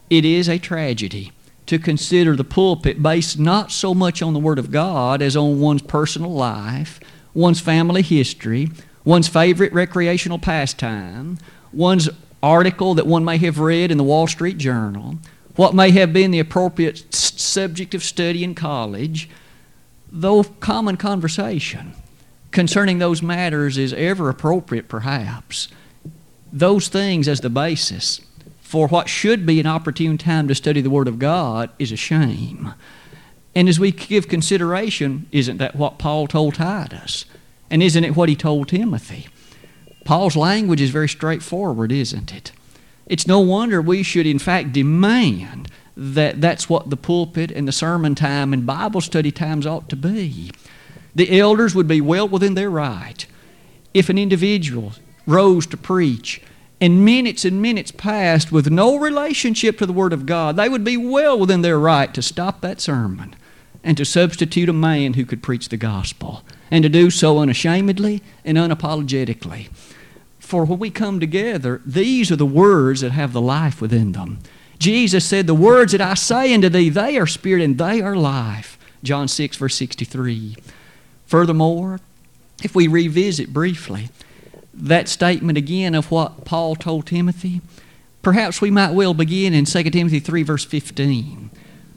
it 0.09 0.25
is 0.25 0.49
a 0.49 0.59
tragedy 0.59 1.31
to 1.66 1.79
consider 1.79 2.35
the 2.35 2.42
pulpit 2.42 3.03
based 3.03 3.38
not 3.38 3.70
so 3.70 3.92
much 3.92 4.23
on 4.23 4.33
the 4.33 4.40
Word 4.40 4.59
of 4.59 4.70
God 4.70 5.20
as 5.20 5.37
on 5.37 5.61
one's 5.61 5.83
personal 5.83 6.33
life, 6.33 7.01
one's 7.35 7.61
family 7.61 8.01
history, 8.01 8.70
one's 9.05 9.29
favorite 9.29 9.73
recreational 9.73 10.38
pastime, 10.38 11.38
one's 11.73 12.09
article 12.43 12.95
that 12.95 13.07
one 13.07 13.25
may 13.25 13.38
have 13.38 13.59
read 13.59 13.90
in 13.90 13.99
the 13.99 14.05
Wall 14.05 14.27
Street 14.27 14.59
Journal 14.59 15.19
what 15.57 15.75
may 15.75 15.90
have 15.93 16.12
been 16.12 16.31
the 16.31 16.40
appropriate 16.40 17.14
subject 17.14 17.95
of 17.95 18.03
study 18.03 18.43
in 18.43 18.55
college, 18.55 19.29
though 20.11 20.43
common 20.43 20.97
conversation 20.97 21.95
concerning 22.51 22.99
those 22.99 23.23
matters 23.23 23.79
is 23.79 23.93
ever 23.93 24.29
appropriate, 24.29 24.88
perhaps, 24.88 25.69
those 26.53 26.88
things 26.88 27.29
as 27.29 27.40
the 27.40 27.51
basis 27.51 28.21
for 28.61 28.88
what 28.88 29.09
should 29.09 29.45
be 29.47 29.61
an 29.61 29.67
opportune 29.67 30.19
time 30.19 30.49
to 30.49 30.55
study 30.55 30.81
the 30.81 30.90
Word 30.90 31.09
of 31.09 31.19
God 31.19 31.71
is 31.79 31.93
a 31.93 31.97
shame. 31.97 32.75
And 33.55 33.69
as 33.69 33.79
we 33.79 33.93
give 33.93 34.29
consideration, 34.29 35.29
isn't 35.31 35.59
that 35.59 35.77
what 35.77 35.99
Paul 35.99 36.27
told 36.27 36.55
Titus? 36.55 37.25
And 37.70 37.83
isn't 37.83 38.05
it 38.05 38.16
what 38.16 38.29
he 38.29 38.37
told 38.37 38.68
Timothy? 38.68 39.29
Paul's 40.05 40.37
language 40.37 40.81
is 40.81 40.90
very 40.90 41.09
straightforward, 41.09 41.90
isn't 41.90 42.33
it? 42.33 42.53
It's 43.07 43.27
no 43.27 43.40
wonder 43.40 43.81
we 43.81 44.03
should, 44.03 44.27
in 44.27 44.38
fact, 44.38 44.72
demand 44.72 45.68
that 45.96 46.40
that's 46.40 46.68
what 46.68 46.90
the 46.90 46.96
pulpit 46.96 47.50
and 47.50 47.68
the 47.68 47.72
sermon 47.72 48.14
time 48.14 48.53
and 48.53 48.66
Bible 48.66 49.00
study 49.00 49.31
times 49.31 49.66
ought 49.66 49.88
to 49.88 49.96
be. 49.96 50.50
The 51.14 51.38
elders 51.38 51.74
would 51.74 51.87
be 51.88 52.00
well 52.00 52.29
within 52.29 52.55
their 52.55 52.70
right 52.70 53.27
if 53.92 54.09
an 54.09 54.18
individual 54.18 54.92
rose 55.27 55.66
to 55.66 55.77
preach 55.77 56.42
and 56.81 57.05
minutes 57.05 57.44
and 57.44 57.62
minutes 57.62 57.92
passed 57.92 58.50
with 58.50 58.68
no 58.68 58.98
relationship 58.98 59.79
to 59.79 59.87
the 59.87 59.92
Word 59.92 60.12
of 60.12 60.27
God, 60.27 60.57
they 60.57 60.68
would 60.68 60.85
be 60.85 60.96
well 60.96 61.38
within 61.38 61.62
their 61.62 61.79
right 61.79 62.12
to 62.12 62.20
stop 62.20 62.61
that 62.61 62.81
sermon 62.81 63.37
and 63.85 63.97
to 63.99 64.05
substitute 64.05 64.68
a 64.68 64.73
man 64.73 65.14
who 65.14 65.27
could 65.27 65.42
preach 65.42 65.68
the 65.68 65.77
gospel 65.77 66.42
and 66.70 66.83
to 66.83 66.88
do 66.88 67.11
so 67.11 67.38
unashamedly 67.38 68.23
and 68.44 68.57
unapologetically. 68.57 69.68
For 70.40 70.64
when 70.64 70.79
we 70.79 70.90
come 70.90 71.20
together, 71.20 71.83
these 71.85 72.33
are 72.33 72.37
the 72.37 72.47
words 72.47 73.03
that 73.03 73.12
have 73.12 73.33
the 73.33 73.40
life 73.40 73.81
within 73.81 74.12
them. 74.12 74.38
Jesus 74.79 75.25
said, 75.25 75.47
The 75.47 75.55
words 75.55 75.92
that 75.92 76.01
I 76.01 76.14
say 76.14 76.53
unto 76.53 76.68
thee, 76.68 76.88
they 76.88 77.16
are 77.18 77.27
spirit 77.27 77.62
and 77.62 77.79
they 77.79 78.01
are 78.01 78.16
life. 78.16 78.79
John 79.03 79.29
6, 79.29 79.57
verse 79.59 79.77
63. 79.77 80.57
Furthermore, 81.27 82.01
if 82.62 82.75
we 82.75 82.88
revisit 82.88 83.53
briefly 83.53 84.09
that 84.73 85.09
statement 85.09 85.59
again 85.59 85.94
of 85.94 86.11
what 86.11 86.44
Paul 86.44 86.75
told 86.75 87.07
Timothy, 87.07 87.61
perhaps 88.23 88.61
we 88.61 88.70
might 88.70 88.92
well 88.92 89.14
begin 89.14 89.55
in 89.55 89.66
2 89.66 89.83
Timothy 89.85 90.20
3, 90.20 90.42
verse 90.42 90.64
15. 90.64 91.43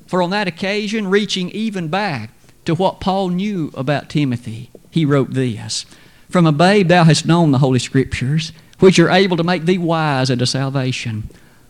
For 0.08 0.22
on 0.22 0.30
that 0.32 0.48
occasion, 0.48 1.08
reaching 1.08 1.50
even 1.52 1.90
back 1.90 2.32
to 2.66 2.74
what 2.74 3.00
Paul 3.00 3.30
knew 3.30 3.72
about 3.76 4.10
Timothy, 4.10 4.72
he 4.90 5.06
wrote 5.06 5.34
this 5.34 5.86
from 6.30 6.46
a 6.46 6.52
babe 6.52 6.88
thou 6.88 7.04
hast 7.04 7.26
known 7.26 7.52
the 7.52 7.60
Holy 7.60 7.80
Scriptures, 7.80 8.52
which 8.80 9.00
are 9.00 9.10
able 9.10 9.38
to 9.38 9.44
make 9.44 9.66
thee 9.66 9.78
wise 9.78 10.30
unto 10.30 10.46
salvation. 10.46 11.30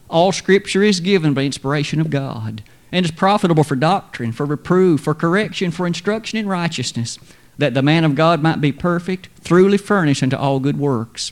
All 0.09 0.31
Scripture 0.31 0.83
is 0.83 0.99
given 0.99 1.33
by 1.33 1.43
inspiration 1.43 1.99
of 1.99 2.09
God, 2.09 2.63
and 2.91 3.05
is 3.05 3.11
profitable 3.11 3.63
for 3.63 3.75
doctrine, 3.75 4.31
for 4.31 4.45
reproof, 4.45 5.01
for 5.01 5.13
correction, 5.13 5.71
for 5.71 5.85
instruction 5.85 6.39
in 6.39 6.47
righteousness, 6.47 7.19
that 7.57 7.73
the 7.73 7.81
man 7.81 8.03
of 8.03 8.15
God 8.15 8.41
might 8.41 8.61
be 8.61 8.71
perfect, 8.71 9.29
truly 9.43 9.77
furnished 9.77 10.23
unto 10.23 10.35
all 10.35 10.59
good 10.59 10.79
works. 10.79 11.31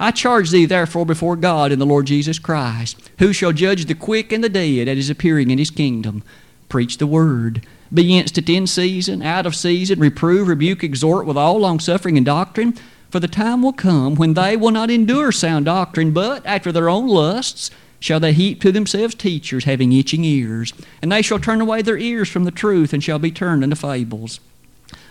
I 0.00 0.12
charge 0.12 0.50
thee 0.50 0.64
therefore 0.64 1.04
before 1.04 1.34
God 1.34 1.72
and 1.72 1.80
the 1.80 1.86
Lord 1.86 2.06
Jesus 2.06 2.38
Christ, 2.38 3.10
who 3.18 3.32
shall 3.32 3.52
judge 3.52 3.86
the 3.86 3.94
quick 3.94 4.32
and 4.32 4.44
the 4.44 4.48
dead 4.48 4.86
at 4.86 4.96
his 4.96 5.10
appearing 5.10 5.50
in 5.50 5.58
his 5.58 5.70
kingdom. 5.70 6.22
Preach 6.68 6.98
the 6.98 7.06
word. 7.06 7.66
Be 7.92 8.16
instant 8.16 8.48
in 8.48 8.66
season, 8.66 9.22
out 9.22 9.46
of 9.46 9.56
season, 9.56 9.98
reprove, 9.98 10.46
rebuke, 10.46 10.84
exhort 10.84 11.26
with 11.26 11.36
all 11.36 11.58
longsuffering 11.58 12.16
and 12.16 12.26
doctrine. 12.26 12.76
For 13.10 13.18
the 13.18 13.28
time 13.28 13.62
will 13.62 13.72
come 13.72 14.14
when 14.14 14.34
they 14.34 14.56
will 14.56 14.70
not 14.70 14.90
endure 14.90 15.32
sound 15.32 15.64
doctrine, 15.64 16.12
but 16.12 16.44
after 16.44 16.70
their 16.70 16.90
own 16.90 17.08
lusts 17.08 17.70
shall 17.98 18.20
they 18.20 18.32
heap 18.34 18.60
to 18.60 18.70
themselves 18.70 19.14
teachers 19.14 19.64
having 19.64 19.92
itching 19.92 20.24
ears. 20.24 20.72
And 21.02 21.10
they 21.10 21.22
shall 21.22 21.40
turn 21.40 21.60
away 21.60 21.82
their 21.82 21.98
ears 21.98 22.28
from 22.28 22.44
the 22.44 22.50
truth 22.50 22.92
and 22.92 23.02
shall 23.02 23.18
be 23.18 23.32
turned 23.32 23.64
into 23.64 23.76
fables. 23.76 24.40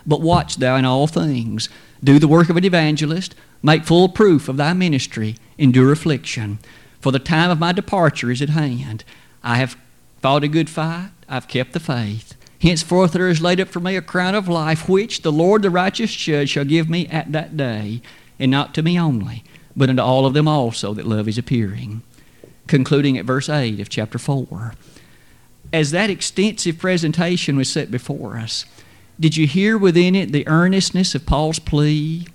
But 0.06 0.20
watch 0.20 0.56
thou 0.56 0.76
in 0.76 0.84
all 0.84 1.06
things, 1.06 1.68
do 2.02 2.18
the 2.18 2.28
work 2.28 2.48
of 2.48 2.56
an 2.56 2.64
evangelist, 2.64 3.34
make 3.62 3.84
full 3.84 4.08
proof 4.08 4.48
of 4.48 4.56
thy 4.56 4.72
ministry, 4.72 5.36
endure 5.56 5.92
affliction. 5.92 6.58
For 7.00 7.12
the 7.12 7.18
time 7.18 7.50
of 7.50 7.58
my 7.58 7.72
departure 7.72 8.30
is 8.30 8.42
at 8.42 8.50
hand. 8.50 9.04
I 9.42 9.56
have 9.56 9.76
fought 10.20 10.44
a 10.44 10.48
good 10.48 10.70
fight, 10.70 11.10
I've 11.28 11.48
kept 11.48 11.72
the 11.72 11.80
faith. 11.80 12.34
Henceforth 12.60 13.12
there 13.12 13.28
is 13.28 13.40
laid 13.40 13.60
up 13.60 13.68
for 13.68 13.80
me 13.80 13.96
a 13.96 14.02
crown 14.02 14.34
of 14.34 14.48
life, 14.48 14.88
which 14.88 15.22
the 15.22 15.30
Lord 15.30 15.62
the 15.62 15.70
righteous 15.70 16.12
judge 16.12 16.50
shall 16.50 16.64
give 16.64 16.90
me 16.90 17.06
at 17.06 17.30
that 17.32 17.56
day, 17.56 18.02
and 18.38 18.50
not 18.50 18.74
to 18.74 18.82
me 18.82 18.98
only, 18.98 19.44
but 19.76 19.88
unto 19.88 20.02
all 20.02 20.26
of 20.26 20.34
them 20.34 20.48
also 20.48 20.92
that 20.94 21.06
love 21.06 21.28
is 21.28 21.38
appearing. 21.38 22.02
Concluding 22.66 23.16
at 23.16 23.24
verse 23.24 23.48
8 23.48 23.78
of 23.80 23.88
chapter 23.88 24.18
4. 24.18 24.74
As 25.72 25.90
that 25.92 26.10
extensive 26.10 26.78
presentation 26.78 27.56
was 27.56 27.70
set 27.70 27.90
before 27.90 28.38
us, 28.38 28.64
did 29.20 29.36
you 29.36 29.46
hear 29.46 29.76
within 29.76 30.14
it 30.14 30.32
the 30.32 30.46
earnestness 30.46 31.14
of 31.14 31.26
Paul's 31.26 31.58
plea, 31.58 32.26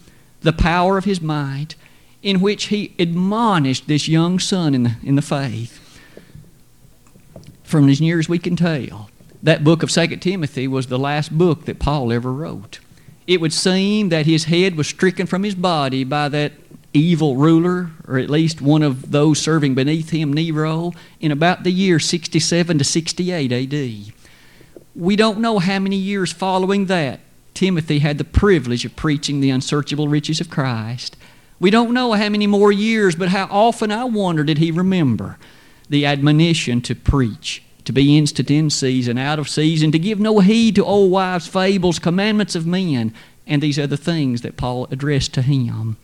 the 0.41 0.54
power 0.54 0.98
of 0.98 1.06
his 1.06 1.22
might? 1.22 1.76
in 2.24 2.39
which 2.39 2.65
he 2.65 2.96
admonished 2.98 3.88
this 3.88 4.08
young 4.08 4.39
son 4.39 4.74
in 4.74 4.84
the, 4.84 4.96
in 5.04 5.15
the 5.15 5.22
faith. 5.22 5.80
From 7.63 7.89
as 7.89 8.00
near 8.00 8.17
as 8.17 8.30
we 8.30 8.39
can 8.39 8.56
tell, 8.56 9.10
that 9.43 9.63
book 9.63 9.84
of 9.84 9.91
2 9.91 10.08
Timothy 10.17 10.67
was 10.67 10.88
the 10.88 10.98
last 10.98 11.38
book 11.38 11.65
that 11.65 11.80
Paul 11.80 12.13
ever 12.13 12.32
wrote. 12.32 12.80
It 13.28 13.41
would 13.41 13.54
seem 13.54 14.10
that 14.10 14.26
his 14.26 14.46
head 14.46 14.78
was 14.78 14.88
stricken 14.88 15.28
from 15.28 15.43
his 15.43 15.56
body 15.56 16.04
by 16.06 16.30
that 16.30 16.54
evil 16.93 17.36
ruler, 17.36 17.91
or 18.08 18.17
at 18.17 18.30
least 18.30 18.62
one 18.62 18.84
of 18.84 19.12
those 19.12 19.39
serving 19.39 19.76
beneath 19.76 20.12
him, 20.12 20.32
Nero, 20.32 20.93
in 21.19 21.32
about 21.32 21.63
the 21.63 21.72
year 21.72 22.00
67 22.00 22.78
to 22.78 22.84
68 22.84 23.52
AD. 23.52 24.13
We 24.95 25.15
don't 25.15 25.39
know 25.39 25.58
how 25.58 25.79
many 25.79 25.95
years 25.95 26.32
following 26.32 26.86
that 26.86 27.19
Timothy 27.56 27.99
had 27.99 28.19
the 28.19 28.23
privilege 28.23 28.86
of 28.86 28.95
preaching 28.95 29.39
the 29.39 29.49
unsearchable 29.49 30.08
riches 30.08 30.39
of 30.39 30.51
Christ. 30.51 31.17
We 31.60 31.71
don't 31.71 31.93
know 31.93 32.13
how 32.13 32.29
many 32.29 32.45
more 32.45 32.71
years, 32.71 33.15
but 33.15 33.29
how 33.29 33.47
often 33.49 33.91
I 33.91 34.03
wonder 34.03 34.43
did 34.43 34.60
he 34.60 34.69
remember 34.69 35.38
the 35.89 36.06
admonition 36.06 36.79
to 36.82 36.95
preach, 36.95 37.63
to 37.86 37.91
be 37.91 38.17
instant 38.17 38.51
in 38.51 38.69
season, 38.69 39.17
out 39.17 39.39
of 39.39 39.49
season, 39.49 39.91
to 39.93 39.99
give 39.99 40.19
no 40.19 40.39
heed 40.39 40.75
to 40.75 40.86
old 40.86 41.12
wives' 41.12 41.47
fables, 41.47 41.97
commandments 41.97 42.56
of 42.56 42.67
men, 42.67 43.13
and 43.47 43.63
these 43.63 43.79
other 43.79 43.97
things 43.97 44.41
that 44.41 44.58
Paul 44.58 44.88
addressed 44.91 45.34
to 45.34 45.41
him. 45.41 45.97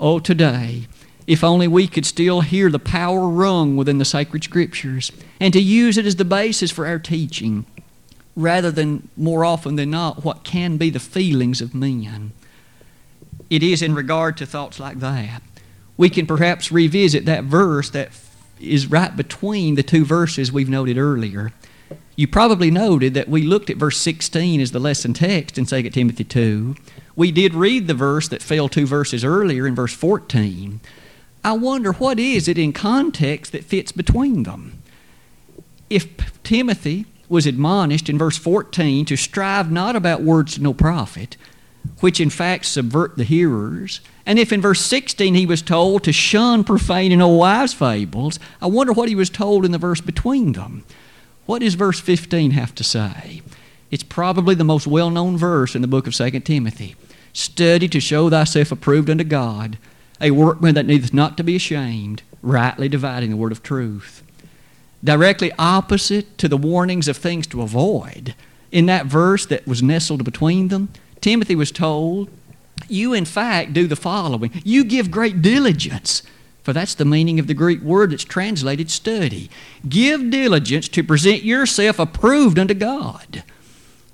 Oh, 0.00 0.18
today, 0.18 0.88
if 1.28 1.44
only 1.44 1.68
we 1.68 1.86
could 1.86 2.04
still 2.04 2.40
hear 2.40 2.70
the 2.70 2.80
power 2.80 3.28
rung 3.28 3.76
within 3.76 3.98
the 3.98 4.04
sacred 4.04 4.42
scriptures 4.42 5.12
and 5.38 5.52
to 5.52 5.60
use 5.60 5.96
it 5.96 6.06
as 6.06 6.16
the 6.16 6.24
basis 6.24 6.70
for 6.70 6.86
our 6.86 6.98
teaching 6.98 7.64
rather 8.36 8.70
than 8.70 9.08
more 9.16 9.44
often 9.44 9.76
than 9.76 9.90
not 9.90 10.24
what 10.24 10.44
can 10.44 10.76
be 10.76 10.90
the 10.90 10.98
feelings 10.98 11.60
of 11.60 11.74
men. 11.74 12.32
It 13.50 13.62
is 13.62 13.82
in 13.82 13.94
regard 13.94 14.36
to 14.38 14.46
thoughts 14.46 14.80
like 14.80 14.98
that. 15.00 15.42
We 15.96 16.10
can 16.10 16.26
perhaps 16.26 16.72
revisit 16.72 17.24
that 17.26 17.44
verse 17.44 17.90
that 17.90 18.10
is 18.60 18.90
right 18.90 19.14
between 19.16 19.74
the 19.74 19.82
two 19.82 20.04
verses 20.04 20.50
we've 20.50 20.68
noted 20.68 20.98
earlier. 20.98 21.52
You 22.16 22.26
probably 22.26 22.70
noted 22.70 23.14
that 23.14 23.28
we 23.28 23.42
looked 23.42 23.70
at 23.70 23.76
verse 23.76 23.96
16 23.98 24.60
as 24.60 24.72
the 24.72 24.78
lesson 24.78 25.14
text 25.14 25.58
in 25.58 25.66
2 25.66 25.90
Timothy 25.90 26.24
2. 26.24 26.76
We 27.16 27.30
did 27.30 27.54
read 27.54 27.86
the 27.86 27.94
verse 27.94 28.28
that 28.28 28.42
fell 28.42 28.68
two 28.68 28.86
verses 28.86 29.24
earlier 29.24 29.66
in 29.66 29.74
verse 29.74 29.94
14. 29.94 30.80
I 31.44 31.52
wonder 31.52 31.92
what 31.92 32.18
is 32.18 32.48
it 32.48 32.58
in 32.58 32.72
context 32.72 33.52
that 33.52 33.64
fits 33.64 33.92
between 33.92 34.44
them? 34.44 34.82
If 35.90 36.42
Timothy 36.42 37.06
was 37.34 37.46
admonished 37.46 38.08
in 38.08 38.16
verse 38.16 38.38
14 38.38 39.04
to 39.06 39.16
strive 39.16 39.70
not 39.70 39.96
about 39.96 40.22
words 40.22 40.54
to 40.54 40.62
no 40.62 40.72
profit, 40.72 41.36
which 41.98 42.20
in 42.20 42.30
fact 42.30 42.64
subvert 42.64 43.16
the 43.16 43.24
hearers, 43.24 44.00
and 44.24 44.38
if 44.38 44.52
in 44.52 44.60
verse 44.60 44.80
16 44.80 45.34
he 45.34 45.44
was 45.44 45.60
told 45.60 46.04
to 46.04 46.12
shun 46.12 46.62
profane 46.62 47.10
and 47.10 47.20
old 47.20 47.40
wives' 47.40 47.74
fables, 47.74 48.38
I 48.62 48.68
wonder 48.68 48.92
what 48.92 49.08
he 49.08 49.16
was 49.16 49.28
told 49.28 49.64
in 49.64 49.72
the 49.72 49.78
verse 49.78 50.00
between 50.00 50.52
them. 50.52 50.84
What 51.44 51.58
does 51.58 51.74
verse 51.74 51.98
15 51.98 52.52
have 52.52 52.72
to 52.76 52.84
say? 52.84 53.42
It's 53.90 54.04
probably 54.04 54.54
the 54.54 54.62
most 54.62 54.86
well 54.86 55.10
known 55.10 55.36
verse 55.36 55.74
in 55.74 55.82
the 55.82 55.88
book 55.88 56.06
of 56.06 56.14
2 56.14 56.30
Timothy. 56.40 56.94
Study 57.32 57.88
to 57.88 58.00
show 58.00 58.30
thyself 58.30 58.70
approved 58.70 59.10
unto 59.10 59.24
God, 59.24 59.76
a 60.20 60.30
workman 60.30 60.76
that 60.76 60.86
needeth 60.86 61.12
not 61.12 61.36
to 61.36 61.42
be 61.42 61.56
ashamed, 61.56 62.22
rightly 62.42 62.88
dividing 62.88 63.30
the 63.30 63.36
word 63.36 63.50
of 63.50 63.62
truth 63.62 64.22
directly 65.04 65.52
opposite 65.58 66.36
to 66.38 66.48
the 66.48 66.56
warnings 66.56 67.06
of 67.06 67.16
things 67.16 67.46
to 67.48 67.62
avoid. 67.62 68.34
In 68.72 68.86
that 68.86 69.06
verse 69.06 69.46
that 69.46 69.68
was 69.68 69.82
nestled 69.82 70.24
between 70.24 70.68
them, 70.68 70.88
Timothy 71.20 71.54
was 71.54 71.70
told, 71.70 72.28
You, 72.88 73.12
in 73.12 73.24
fact, 73.24 73.72
do 73.72 73.86
the 73.86 73.96
following 73.96 74.50
you 74.64 74.84
give 74.84 75.10
great 75.10 75.42
diligence. 75.42 76.22
For 76.64 76.72
that's 76.72 76.94
the 76.94 77.04
meaning 77.04 77.38
of 77.38 77.46
the 77.46 77.54
Greek 77.54 77.82
word 77.82 78.10
that's 78.10 78.24
translated 78.24 78.90
study. 78.90 79.50
Give 79.86 80.30
diligence 80.30 80.88
to 80.88 81.04
present 81.04 81.42
yourself 81.42 81.98
approved 81.98 82.58
unto 82.58 82.72
God. 82.72 83.44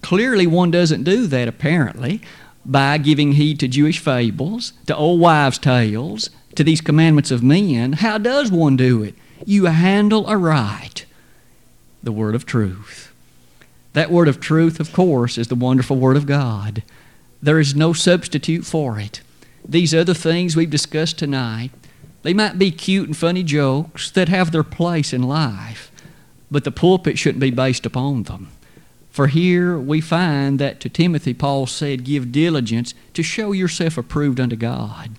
Clearly, 0.03 0.49
one 0.49 0.73
doesn't 0.73 1.05
do 1.05 1.29
that, 1.29 1.47
apparently, 1.47 2.21
by 2.67 2.99
giving 2.99 3.33
heed 3.33 3.61
to 3.61 3.69
Jewish 3.69 4.01
fables, 4.01 4.73
to 4.87 4.97
old 4.97 5.21
wives' 5.21 5.59
tales, 5.59 6.31
to 6.57 6.65
these 6.65 6.81
commandments 6.81 7.31
of 7.31 7.43
men. 7.43 7.95
How 7.95 8.19
does 8.19 8.51
one 8.51 8.77
do 8.77 9.05
it? 9.05 9.15
You 9.45 9.67
handle 9.67 10.27
aright 10.27 11.07
the 12.03 12.13
word 12.13 12.35
of 12.35 12.47
truth. 12.47 13.13
That 13.93 14.11
word 14.11 14.29
of 14.29 14.41
truth, 14.41 14.81
of 14.81 14.93
course, 14.93 15.37
is 15.37 15.49
the 15.49 15.55
wonderful 15.55 15.97
word 15.97 16.17
of 16.17 16.27
God. 16.27 16.83
There 17.43 17.59
is 17.59 17.75
no 17.75 17.93
substitute 17.93 18.65
for 18.65 18.99
it. 18.99 19.21
These 19.67 19.95
other 19.95 20.15
things 20.15 20.57
we've 20.57 20.71
discussed 20.71 21.19
tonight, 21.19 21.71
they 22.23 22.33
might 22.35 22.59
be 22.59 22.71
cute 22.71 23.07
and 23.07 23.17
funny 23.17 23.43
jokes 23.43 24.11
that 24.11 24.29
have 24.29 24.53
their 24.53 24.63
place 24.63 25.13
in 25.13 25.23
life, 25.23 25.91
but 26.51 26.65
the 26.65 26.71
pulpit 26.71 27.19
shouldn't 27.19 27.41
be 27.41 27.51
based 27.51 27.87
upon 27.87 28.25
them. 28.25 28.49
For 29.11 29.27
here 29.27 29.79
we 29.79 30.01
find 30.01 30.59
that 30.61 30.81
to 30.81 30.89
Timothy, 30.89 31.35
Paul 31.35 31.67
said, 31.67 32.05
Give 32.05 32.31
diligence 32.31 32.95
to 33.15 33.23
show 33.23 33.53
yourself 33.53 33.99
approved 33.99 34.39
unto 34.39 34.57
God. 34.57 35.11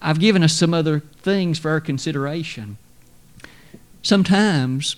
I've 0.00 0.18
given 0.18 0.42
us 0.42 0.52
some 0.52 0.74
other 0.74 1.00
things 1.00 1.60
for 1.60 1.70
our 1.70 1.80
consideration. 1.80 2.76
Sometimes 4.02 4.96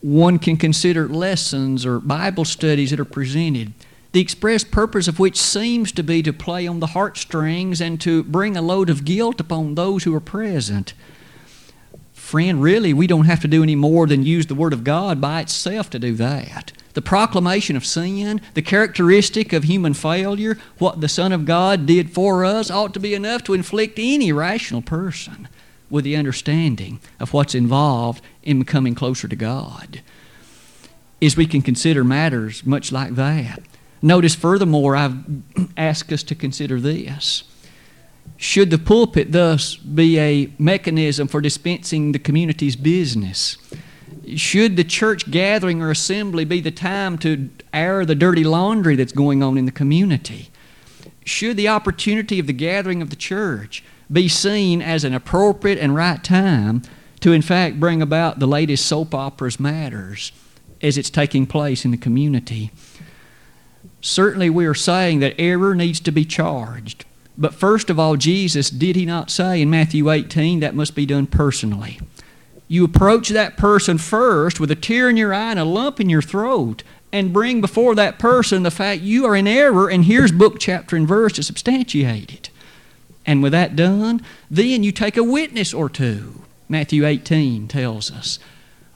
one 0.00 0.38
can 0.38 0.56
consider 0.56 1.06
lessons 1.06 1.84
or 1.84 2.00
Bible 2.00 2.46
studies 2.46 2.90
that 2.90 3.00
are 3.00 3.04
presented, 3.04 3.74
the 4.12 4.20
express 4.20 4.64
purpose 4.64 5.06
of 5.06 5.18
which 5.18 5.38
seems 5.38 5.92
to 5.92 6.02
be 6.02 6.22
to 6.22 6.32
play 6.32 6.66
on 6.66 6.80
the 6.80 6.88
heartstrings 6.88 7.80
and 7.80 8.00
to 8.00 8.22
bring 8.24 8.56
a 8.56 8.62
load 8.62 8.88
of 8.88 9.04
guilt 9.04 9.38
upon 9.38 9.74
those 9.74 10.04
who 10.04 10.14
are 10.14 10.20
present. 10.20 10.94
Friend, 12.14 12.62
really, 12.62 12.94
we 12.94 13.06
don't 13.06 13.26
have 13.26 13.40
to 13.40 13.48
do 13.48 13.62
any 13.62 13.74
more 13.74 14.06
than 14.06 14.24
use 14.24 14.46
the 14.46 14.54
Word 14.54 14.72
of 14.72 14.84
God 14.84 15.20
by 15.20 15.40
itself 15.40 15.90
to 15.90 15.98
do 15.98 16.14
that. 16.14 16.72
The 16.94 17.02
proclamation 17.02 17.76
of 17.76 17.86
sin, 17.86 18.40
the 18.54 18.62
characteristic 18.62 19.52
of 19.52 19.64
human 19.64 19.94
failure, 19.94 20.58
what 20.78 21.00
the 21.00 21.08
Son 21.08 21.32
of 21.32 21.44
God 21.44 21.86
did 21.86 22.10
for 22.10 22.44
us, 22.44 22.70
ought 22.70 22.94
to 22.94 23.00
be 23.00 23.14
enough 23.14 23.44
to 23.44 23.54
inflict 23.54 23.98
any 23.98 24.32
rational 24.32 24.82
person 24.82 25.48
with 25.90 26.04
the 26.04 26.16
understanding 26.16 27.00
of 27.18 27.32
what's 27.32 27.54
involved 27.54 28.22
in 28.42 28.58
becoming 28.58 28.94
closer 28.94 29.28
to 29.28 29.36
God. 29.36 30.02
Is 31.20 31.36
we 31.36 31.46
can 31.46 31.62
consider 31.62 32.04
matters 32.04 32.64
much 32.64 32.92
like 32.92 33.14
that. 33.16 33.62
Notice, 34.00 34.34
furthermore, 34.34 34.94
I've 34.94 35.16
asked 35.76 36.12
us 36.12 36.22
to 36.24 36.34
consider 36.34 36.80
this. 36.80 37.44
Should 38.36 38.70
the 38.70 38.78
pulpit 38.78 39.32
thus 39.32 39.74
be 39.74 40.18
a 40.18 40.52
mechanism 40.58 41.26
for 41.26 41.40
dispensing 41.40 42.12
the 42.12 42.20
community's 42.20 42.76
business? 42.76 43.56
Should 44.36 44.76
the 44.76 44.84
church 44.84 45.30
gathering 45.30 45.82
or 45.82 45.90
assembly 45.90 46.44
be 46.44 46.60
the 46.60 46.70
time 46.70 47.18
to 47.18 47.50
air 47.72 48.04
the 48.04 48.14
dirty 48.14 48.44
laundry 48.44 48.94
that's 48.94 49.12
going 49.12 49.42
on 49.42 49.58
in 49.58 49.64
the 49.64 49.72
community? 49.72 50.50
Should 51.24 51.56
the 51.56 51.68
opportunity 51.68 52.38
of 52.38 52.46
the 52.46 52.52
gathering 52.52 53.02
of 53.02 53.10
the 53.10 53.16
church 53.16 53.82
be 54.10 54.28
seen 54.28 54.80
as 54.80 55.04
an 55.04 55.14
appropriate 55.14 55.78
and 55.78 55.94
right 55.94 56.22
time 56.22 56.82
to, 57.20 57.32
in 57.32 57.42
fact, 57.42 57.80
bring 57.80 58.00
about 58.00 58.38
the 58.38 58.46
latest 58.46 58.86
soap 58.86 59.14
operas 59.14 59.60
matters 59.60 60.32
as 60.80 60.96
it's 60.96 61.10
taking 61.10 61.46
place 61.46 61.84
in 61.84 61.90
the 61.90 61.96
community. 61.96 62.70
Certainly, 64.00 64.50
we 64.50 64.66
are 64.66 64.74
saying 64.74 65.20
that 65.20 65.34
error 65.38 65.74
needs 65.74 66.00
to 66.00 66.12
be 66.12 66.24
charged. 66.24 67.04
But 67.36 67.54
first 67.54 67.90
of 67.90 67.98
all, 67.98 68.16
Jesus, 68.16 68.70
did 68.70 68.96
he 68.96 69.04
not 69.04 69.30
say 69.30 69.60
in 69.60 69.70
Matthew 69.70 70.10
18 70.10 70.60
that 70.60 70.74
must 70.74 70.94
be 70.94 71.06
done 71.06 71.26
personally? 71.26 72.00
You 72.66 72.84
approach 72.84 73.28
that 73.30 73.56
person 73.56 73.98
first 73.98 74.60
with 74.60 74.70
a 74.70 74.76
tear 74.76 75.08
in 75.08 75.16
your 75.16 75.32
eye 75.32 75.52
and 75.52 75.58
a 75.58 75.64
lump 75.64 76.00
in 76.00 76.10
your 76.10 76.22
throat 76.22 76.82
and 77.12 77.32
bring 77.32 77.60
before 77.60 77.94
that 77.94 78.18
person 78.18 78.62
the 78.62 78.70
fact 78.70 79.00
you 79.00 79.24
are 79.24 79.34
in 79.34 79.46
error, 79.46 79.88
and 79.88 80.04
here's 80.04 80.30
book, 80.30 80.58
chapter, 80.58 80.94
and 80.94 81.08
verse 81.08 81.32
to 81.34 81.42
substantiate 81.42 82.32
it. 82.32 82.50
And 83.28 83.42
with 83.42 83.52
that 83.52 83.76
done, 83.76 84.22
then 84.50 84.82
you 84.82 84.90
take 84.90 85.18
a 85.18 85.22
witness 85.22 85.74
or 85.74 85.90
two. 85.90 86.44
Matthew 86.66 87.04
18 87.04 87.68
tells 87.68 88.10
us. 88.10 88.38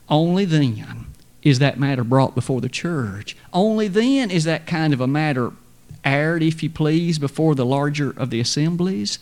Only 0.09 0.43
then 0.43 1.05
is 1.43 1.59
that 1.59 1.79
matter 1.79 2.03
brought 2.03 2.33
before 2.33 2.59
the 2.59 2.67
church. 2.67 3.37
Only 3.53 3.87
then 3.87 4.31
is 4.31 4.45
that 4.45 4.65
kind 4.65 4.91
of 4.91 4.99
a 4.99 5.05
matter 5.05 5.51
aired, 6.03 6.41
if 6.41 6.63
you 6.63 6.71
please, 6.71 7.19
before 7.19 7.53
the 7.53 7.63
larger 7.63 8.09
of 8.09 8.31
the 8.31 8.39
assemblies. 8.39 9.19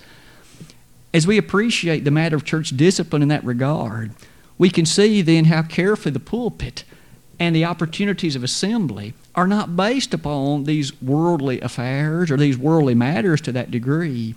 As 1.14 1.28
we 1.28 1.38
appreciate 1.38 2.06
the 2.06 2.10
matter 2.10 2.38
of 2.38 2.46
church 2.46 2.70
discipline 2.78 3.22
in 3.22 3.28
that 3.28 3.44
regard, 3.44 4.14
we 4.58 4.70
can 4.70 4.86
see 4.86 5.22
then 5.22 5.46
how 5.46 5.62
carefully 5.62 6.14
the 6.14 6.22
pulpit 6.22 6.86
and 7.38 7.54
the 7.54 7.66
opportunities 7.66 8.38
of 8.38 8.46
assembly 8.46 9.14
are 9.36 9.48
not 9.48 9.76
based 9.76 10.14
upon 10.14 10.64
these 10.64 11.02
worldly 11.02 11.60
affairs 11.60 12.32
or 12.32 12.38
these 12.38 12.58
worldly 12.58 12.96
matters 12.96 13.42
to 13.42 13.52
that 13.52 13.72
degree, 13.72 14.36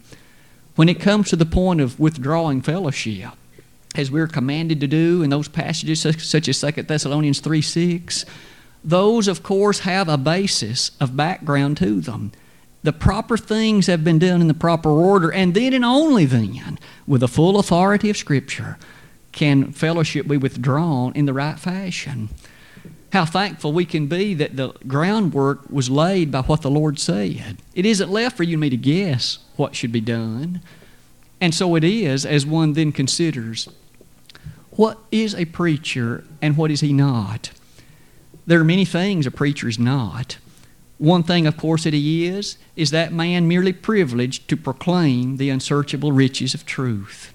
when 0.77 0.89
it 0.89 1.01
comes 1.01 1.31
to 1.31 1.37
the 1.37 1.47
point 1.47 1.81
of 1.81 2.01
withdrawing 2.01 2.63
fellowship, 2.63 3.31
as 3.95 4.11
we're 4.11 4.27
commanded 4.27 4.81
to 4.81 4.87
do 4.87 5.23
in 5.23 5.31
those 5.31 5.49
passages 5.49 6.01
such 6.01 6.49
as 6.49 6.61
2 6.61 6.83
Thessalonians 6.83 7.41
3 7.41 7.63
6, 7.63 8.25
those, 8.83 9.29
of 9.29 9.43
course, 9.43 9.81
have 9.81 10.09
a 10.09 10.19
basis 10.19 10.91
of 11.01 11.17
background 11.17 11.77
to 11.79 12.01
them. 12.01 12.33
The 12.83 12.93
proper 12.93 13.39
things 13.39 13.87
have 13.87 14.05
been 14.05 14.19
done 14.19 14.43
in 14.43 14.49
the 14.49 14.53
proper 14.53 14.91
order, 14.91 15.33
and 15.33 15.55
then 15.55 15.73
and 15.73 15.85
only 15.85 16.27
then, 16.27 16.79
with 17.07 17.23
the 17.23 17.29
full 17.29 17.59
authority 17.59 18.11
of 18.11 18.17
Scripture, 18.17 18.77
can 19.33 19.73
fellowship 19.73 20.29
be 20.29 20.37
withdrawn 20.37 21.13
in 21.15 21.25
the 21.25 21.33
right 21.33 21.59
fashion. 21.59 22.29
How 23.15 23.25
thankful 23.25 23.73
we 23.73 23.85
can 23.85 24.09
be 24.09 24.35
that 24.35 24.57
the 24.57 24.71
groundwork 24.89 25.71
was 25.71 25.89
laid 25.89 26.33
by 26.33 26.41
what 26.41 26.63
the 26.63 26.71
Lord 26.71 26.99
said. 26.99 27.59
It 27.73 27.87
isn't 27.87 28.11
left 28.11 28.37
for 28.37 28.43
you 28.43 28.55
and 28.55 28.63
me 28.63 28.71
to 28.71 28.77
guess 28.77 29.39
what 29.55 29.77
should 29.77 29.93
be 29.93 30.01
done. 30.01 30.61
And 31.41 31.55
so 31.55 31.77
it 31.77 31.85
is 31.85 32.27
as 32.27 32.45
one 32.45 32.73
then 32.73 32.91
considers 32.91 33.69
what 34.73 34.99
is 35.13 35.33
a 35.37 35.45
preacher 35.45 36.25
and 36.43 36.57
what 36.57 36.73
is 36.73 36.81
he 36.81 36.93
not? 36.93 37.53
There 38.49 38.59
are 38.59 38.65
many 38.65 38.85
things 38.85 39.29
a 39.29 39.31
preacher 39.31 39.69
is 39.69 39.79
not. 39.79 40.39
One 40.99 41.23
thing, 41.23 41.47
of 41.47 41.57
course, 41.57 41.85
that 41.85 41.95
he 41.95 42.27
is, 42.27 42.59
is 42.75 42.91
that 42.91 43.13
man 43.13 43.47
merely 43.47 43.73
privileged 43.73 44.49
to 44.49 44.57
proclaim 44.57 45.37
the 45.37 45.51
unsearchable 45.51 46.11
riches 46.11 46.53
of 46.53 46.67
truth. 46.67 47.33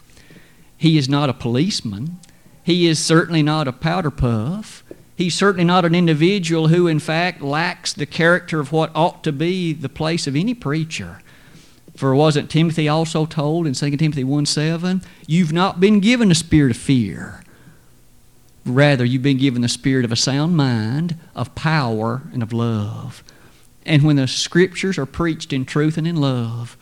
He 0.76 0.98
is 0.98 1.08
not 1.08 1.30
a 1.30 1.34
policeman. 1.34 2.18
He 2.64 2.86
is 2.86 3.00
certainly 3.00 3.44
not 3.44 3.66
a 3.66 3.72
powder 3.72 4.12
puff. 4.12 4.84
He's 5.20 5.36
certainly 5.36 5.66
not 5.66 5.84
an 5.84 5.96
individual 5.96 6.70
who, 6.70 6.88
in 6.88 7.00
fact, 7.00 7.42
lacks 7.42 7.92
the 7.92 8.06
character 8.06 8.62
of 8.62 8.72
what 8.72 8.90
ought 8.96 9.22
to 9.26 9.34
be 9.34 9.74
the 9.74 9.90
place 9.90 10.28
of 10.28 10.36
any 10.38 10.54
preacher. 10.54 11.20
For 11.98 12.16
wasn't 12.16 12.50
Timothy 12.50 12.88
also 12.88 13.26
told 13.26 13.68
in 13.68 13.74
2 13.74 13.98
Timothy 13.98 14.24
1 14.24 14.46
7, 14.46 15.02
You've 15.28 15.52
not 15.52 15.82
been 15.82 16.00
given 16.00 16.32
a 16.32 16.36
spirit 16.36 16.72
of 16.72 16.78
fear. 16.78 17.44
Rather, 18.66 19.04
you've 19.04 19.22
been 19.22 19.38
given 19.38 19.62
the 19.62 19.68
spirit 19.68 20.06
of 20.06 20.14
a 20.14 20.16
sound 20.16 20.56
mind, 20.56 21.18
of 21.36 21.54
power, 21.54 22.22
and 22.32 22.42
of 22.42 22.54
love. 22.54 23.22
And 23.86 24.04
when 24.04 24.16
the 24.16 24.26
scriptures 24.26 24.98
are 24.98 25.06
preached 25.06 25.52
in 25.52 25.66
truth 25.66 25.98
and 25.98 26.08
in 26.08 26.16
love, 26.16 26.78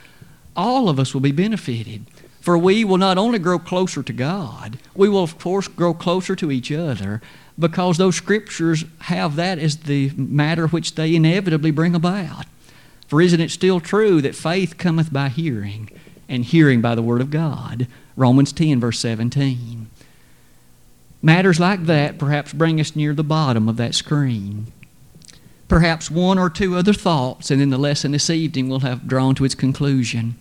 all 0.56 0.90
of 0.90 1.00
us 1.00 1.12
will 1.12 1.22
be 1.22 1.32
benefited. 1.32 2.06
For 2.40 2.56
we 2.56 2.86
will 2.86 3.00
not 3.00 3.18
only 3.18 3.40
grow 3.40 3.58
closer 3.58 4.04
to 4.04 4.14
God, 4.14 4.78
we 4.94 5.10
will, 5.10 5.24
of 5.24 5.40
course, 5.40 5.68
grow 5.68 5.96
closer 5.96 6.36
to 6.36 6.52
each 6.52 6.72
other 6.72 7.20
because 7.60 7.98
those 7.98 8.16
scriptures 8.16 8.86
have 9.02 9.36
that 9.36 9.58
as 9.58 9.78
the 9.78 10.12
matter 10.16 10.68
which 10.68 10.96
they 10.96 11.16
inevitably 11.16 11.72
bring 11.72 11.96
about. 11.96 12.46
For 13.08 13.22
isn't 13.22 13.40
it 13.40 13.52
still 13.52 13.80
true 13.80 14.22
that 14.22 14.36
faith 14.36 14.78
cometh 14.78 15.12
by 15.12 15.30
hearing, 15.30 15.90
and 16.28 16.44
hearing 16.44 16.82
by 16.82 16.94
the 16.94 17.02
Word 17.02 17.22
of 17.22 17.32
God? 17.32 17.88
Romans 18.16 18.52
10, 18.52 18.80
verse 18.80 19.00
17. 19.00 19.90
Matters 21.22 21.60
like 21.60 21.86
that 21.86 22.20
perhaps 22.20 22.54
bring 22.54 22.80
us 22.80 22.96
near 22.96 23.14
the 23.14 23.24
bottom 23.24 23.68
of 23.68 23.78
that 23.78 23.96
screen. 23.96 24.72
Perhaps 25.68 26.12
one 26.12 26.38
or 26.38 26.50
two 26.50 26.76
other 26.76 26.94
thoughts, 26.94 27.50
and 27.50 27.60
then 27.60 27.70
the 27.70 27.78
lesson 27.78 28.12
this 28.12 28.30
evening 28.30 28.70
will 28.70 28.82
have 28.82 29.08
drawn 29.08 29.36
to 29.36 29.46
its 29.46 29.56
conclusion. 29.56 30.36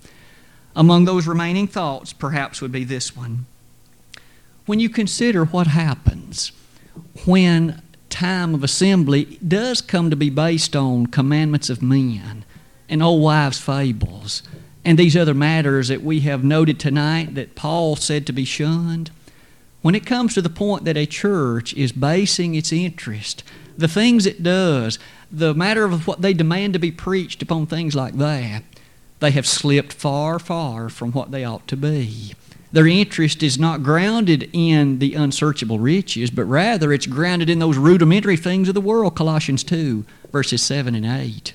Among 0.75 1.05
those 1.05 1.27
remaining 1.27 1.67
thoughts, 1.67 2.13
perhaps 2.13 2.61
would 2.61 2.73
be 2.73 2.85
this 2.85 3.17
one. 3.17 3.47
When 4.67 4.81
you 4.81 4.89
consider 4.89 5.45
what 5.45 5.69
happens 5.69 6.53
when 7.25 7.83
time 8.11 8.55
of 8.55 8.65
assembly 8.65 9.39
does 9.47 9.81
come 9.81 10.11
to 10.11 10.17
be 10.17 10.31
based 10.31 10.75
on 10.75 11.07
commandments 11.07 11.71
of 11.71 11.83
men, 11.83 12.45
and 12.89 13.03
old 13.03 13.23
wives' 13.23 13.59
fables 13.59 14.43
and 14.87 14.97
these 14.97 15.17
other 15.17 15.35
matters 15.35 15.89
that 15.89 16.05
we 16.05 16.21
have 16.21 16.45
noted 16.45 16.79
tonight 16.79 17.35
that 17.35 17.57
Paul 17.57 17.97
said 17.97 18.25
to 18.27 18.33
be 18.33 18.45
shunned, 18.45 19.11
when 19.83 19.97
it 19.97 20.07
comes 20.07 20.33
to 20.35 20.43
the 20.43 20.49
point 20.49 20.85
that 20.85 20.97
a 20.97 21.07
church 21.07 21.75
is 21.75 21.91
basing 21.91 22.55
its 22.55 22.73
interest, 22.73 23.43
the 23.77 23.89
things 23.89 24.27
it 24.27 24.45
does, 24.45 25.01
the 25.31 25.55
matter 25.55 25.85
of 25.85 26.07
what 26.07 26.23
they 26.23 26.33
demand 26.33 26.73
to 26.75 26.79
be 26.79 26.93
preached 26.93 27.43
upon 27.43 27.67
things 27.67 27.97
like 27.97 28.15
that, 28.19 28.63
they 29.19 29.33
have 29.33 29.47
slipped 29.47 29.93
far, 29.93 30.39
far 30.39 30.89
from 30.89 31.11
what 31.11 31.33
they 31.33 31.45
ought 31.45 31.67
to 31.67 31.77
be. 31.77 32.35
Their 32.77 32.87
interest 32.87 33.43
is 33.43 33.59
not 33.59 33.83
grounded 33.83 34.51
in 34.53 34.99
the 34.99 35.15
unsearchable 35.15 35.79
riches, 35.79 36.29
but 36.29 36.45
rather 36.45 36.93
it's 36.93 37.07
grounded 37.07 37.49
in 37.49 37.59
those 37.59 37.79
rudimentary 37.79 38.37
things 38.37 38.69
of 38.69 38.75
the 38.75 38.83
world, 38.83 39.15
Colossians 39.15 39.65
2, 39.65 40.05
verses 40.31 40.61
7 40.61 40.95
and 40.95 41.07
8. 41.07 41.55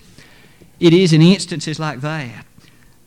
It 0.79 0.93
is 0.93 1.13
in 1.13 1.21
instances 1.21 1.79
like 1.79 2.01
that 2.01 2.43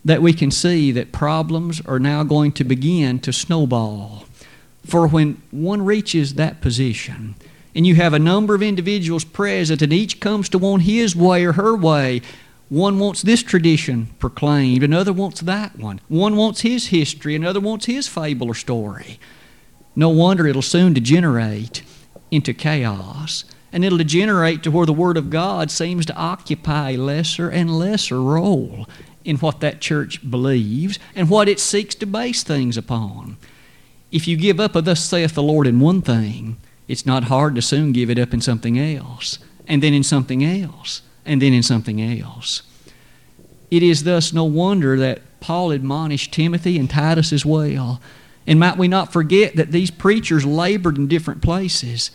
that 0.04 0.22
we 0.22 0.32
can 0.32 0.52
see 0.52 0.92
that 0.92 1.10
problems 1.10 1.80
are 1.86 1.98
now 1.98 2.22
going 2.22 2.52
to 2.52 2.62
begin 2.62 3.18
to 3.18 3.32
snowball. 3.32 4.26
For 4.86 5.08
when 5.08 5.42
one 5.50 5.84
reaches 5.84 6.34
that 6.34 6.60
position, 6.60 7.34
and 7.74 7.84
you 7.84 7.96
have 7.96 8.14
a 8.14 8.20
number 8.20 8.54
of 8.54 8.62
individuals 8.62 9.24
present, 9.24 9.82
and 9.82 9.92
each 9.92 10.20
comes 10.20 10.48
to 10.50 10.58
want 10.58 10.82
his 10.82 11.16
way 11.16 11.44
or 11.44 11.54
her 11.54 11.74
way, 11.74 12.22
one 12.74 12.98
wants 12.98 13.22
this 13.22 13.42
tradition 13.42 14.08
proclaimed, 14.18 14.82
another 14.82 15.12
wants 15.12 15.40
that 15.42 15.78
one. 15.78 16.00
One 16.08 16.36
wants 16.36 16.62
his 16.62 16.88
history, 16.88 17.36
another 17.36 17.60
wants 17.60 17.86
his 17.86 18.08
fable 18.08 18.48
or 18.48 18.54
story. 18.54 19.20
No 19.94 20.08
wonder 20.08 20.46
it'll 20.46 20.60
soon 20.60 20.92
degenerate 20.92 21.82
into 22.32 22.52
chaos 22.52 23.44
and 23.72 23.84
it'll 23.84 23.98
degenerate 23.98 24.62
to 24.64 24.70
where 24.70 24.86
the 24.86 24.92
Word 24.92 25.16
of 25.16 25.30
God 25.30 25.70
seems 25.70 26.04
to 26.06 26.16
occupy 26.16 26.90
a 26.90 26.96
lesser 26.96 27.48
and 27.48 27.78
lesser 27.78 28.20
role 28.20 28.88
in 29.24 29.36
what 29.38 29.60
that 29.60 29.80
church 29.80 30.28
believes 30.28 30.98
and 31.14 31.30
what 31.30 31.48
it 31.48 31.60
seeks 31.60 31.94
to 31.96 32.06
base 32.06 32.42
things 32.42 32.76
upon. 32.76 33.36
If 34.10 34.28
you 34.28 34.36
give 34.36 34.58
up 34.58 34.74
a 34.74 34.82
thus 34.82 35.02
saith 35.02 35.34
the 35.34 35.42
Lord 35.42 35.66
in 35.66 35.80
one 35.80 36.02
thing, 36.02 36.56
it's 36.88 37.06
not 37.06 37.24
hard 37.24 37.54
to 37.54 37.62
soon 37.62 37.92
give 37.92 38.10
it 38.10 38.18
up 38.18 38.34
in 38.34 38.40
something 38.40 38.78
else, 38.78 39.38
and 39.66 39.82
then 39.82 39.94
in 39.94 40.02
something 40.02 40.44
else, 40.44 41.02
and 41.24 41.40
then 41.40 41.52
in 41.52 41.62
something 41.62 42.00
else. 42.00 42.62
It 43.70 43.82
is 43.82 44.04
thus 44.04 44.32
no 44.32 44.44
wonder 44.44 44.98
that 44.98 45.22
Paul 45.40 45.70
admonished 45.70 46.32
Timothy 46.32 46.78
and 46.78 46.88
Titus 46.88 47.32
as 47.32 47.44
well. 47.44 48.00
And 48.46 48.60
might 48.60 48.76
we 48.76 48.88
not 48.88 49.12
forget 49.12 49.56
that 49.56 49.72
these 49.72 49.90
preachers 49.90 50.44
labored 50.44 50.96
in 50.96 51.08
different 51.08 51.42
places. 51.42 52.10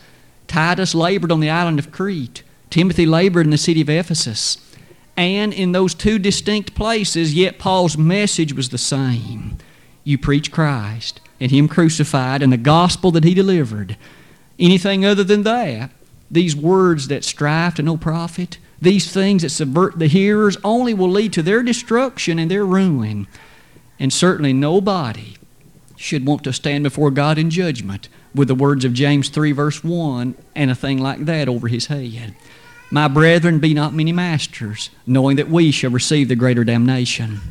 Titus 0.47 0.95
labored 0.95 1.31
on 1.31 1.39
the 1.39 1.49
island 1.49 1.79
of 1.79 1.91
Crete. 1.91 2.43
Timothy 2.69 3.05
labored 3.05 3.45
in 3.45 3.51
the 3.51 3.57
city 3.57 3.81
of 3.81 3.89
Ephesus. 3.89 4.57
And 5.17 5.53
in 5.53 5.73
those 5.73 5.93
two 5.93 6.17
distinct 6.17 6.75
places, 6.75 7.33
yet 7.33 7.59
Paul's 7.59 7.97
message 7.97 8.53
was 8.53 8.69
the 8.69 8.77
same. 8.77 9.57
You 10.03 10.17
preach 10.17 10.51
Christ 10.51 11.19
and 11.39 11.51
Him 11.51 11.67
crucified 11.67 12.41
and 12.41 12.53
the 12.53 12.57
gospel 12.57 13.11
that 13.11 13.23
He 13.23 13.33
delivered. 13.33 13.97
Anything 14.57 15.05
other 15.05 15.23
than 15.23 15.43
that, 15.43 15.91
these 16.31 16.55
words 16.55 17.07
that 17.09 17.23
strive 17.23 17.75
to 17.75 17.83
no 17.83 17.97
profit, 17.97 18.59
these 18.81 19.11
things 19.11 19.41
that 19.41 19.49
subvert 19.49 19.99
the 19.99 20.07
hearers, 20.07 20.57
only 20.63 20.93
will 20.93 21.09
lead 21.09 21.33
to 21.33 21.43
their 21.43 21.63
destruction 21.63 22.39
and 22.39 22.49
their 22.49 22.65
ruin. 22.65 23.27
And 23.99 24.13
certainly 24.13 24.53
nobody 24.53 25.35
should 25.97 26.25
want 26.25 26.43
to 26.45 26.53
stand 26.53 26.83
before 26.83 27.11
God 27.11 27.37
in 27.37 27.49
judgment 27.49 28.07
with 28.33 28.47
the 28.47 28.55
words 28.55 28.85
of 28.85 28.93
James 28.93 29.29
3, 29.29 29.51
verse 29.51 29.83
1, 29.83 30.35
and 30.55 30.71
a 30.71 30.75
thing 30.75 30.97
like 30.97 31.25
that 31.25 31.49
over 31.49 31.67
his 31.67 31.87
head. 31.87 32.35
My 32.91 33.07
brethren, 33.07 33.59
be 33.59 33.73
not 33.73 33.93
many 33.93 34.13
masters, 34.13 34.89
knowing 35.05 35.35
that 35.35 35.49
we 35.49 35.71
shall 35.71 35.91
receive 35.91 36.27
the 36.27 36.35
greater 36.35 36.63
damnation. 36.63 37.41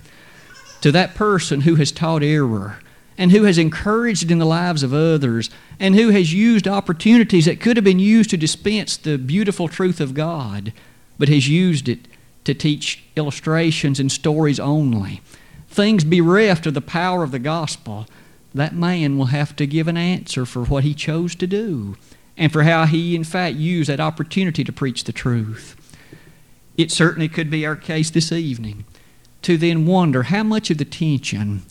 To 0.80 0.90
that 0.92 1.14
person 1.14 1.62
who 1.62 1.74
has 1.74 1.92
taught 1.92 2.22
error, 2.22 2.78
and 3.18 3.32
who 3.32 3.42
has 3.42 3.58
encouraged 3.58 4.30
in 4.30 4.38
the 4.38 4.44
lives 4.44 4.82
of 4.82 4.94
others, 4.94 5.50
and 5.78 5.94
who 5.94 6.10
has 6.10 6.32
used 6.32 6.66
opportunities 6.66 7.44
that 7.44 7.60
could 7.60 7.76
have 7.76 7.84
been 7.84 7.98
used 7.98 8.30
to 8.30 8.36
dispense 8.36 8.96
the 8.96 9.18
beautiful 9.18 9.68
truth 9.68 10.00
of 10.00 10.14
God, 10.14 10.72
but 11.18 11.28
has 11.28 11.48
used 11.48 11.88
it 11.88 12.08
to 12.44 12.54
teach 12.54 13.04
illustrations 13.16 14.00
and 14.00 14.10
stories 14.10 14.60
only, 14.60 15.20
things 15.68 16.04
bereft 16.04 16.66
of 16.66 16.74
the 16.74 16.80
power 16.80 17.22
of 17.22 17.30
the 17.30 17.38
gospel, 17.38 18.06
that 18.54 18.74
man 18.74 19.18
will 19.18 19.26
have 19.26 19.54
to 19.56 19.66
give 19.66 19.88
an 19.88 19.96
answer 19.96 20.46
for 20.46 20.64
what 20.64 20.84
he 20.84 20.94
chose 20.94 21.34
to 21.34 21.46
do 21.46 21.96
and 22.36 22.52
for 22.52 22.62
how 22.62 22.86
he, 22.86 23.14
in 23.14 23.24
fact, 23.24 23.56
used 23.56 23.90
that 23.90 24.00
opportunity 24.00 24.64
to 24.64 24.72
preach 24.72 25.04
the 25.04 25.12
truth. 25.12 25.76
It 26.76 26.90
certainly 26.90 27.28
could 27.28 27.50
be 27.50 27.66
our 27.66 27.76
case 27.76 28.10
this 28.10 28.32
evening 28.32 28.84
to 29.42 29.56
then 29.56 29.86
wonder 29.86 30.24
how 30.24 30.44
much 30.44 30.70
of 30.70 30.78
the 30.78 30.84
tension, 30.84 31.62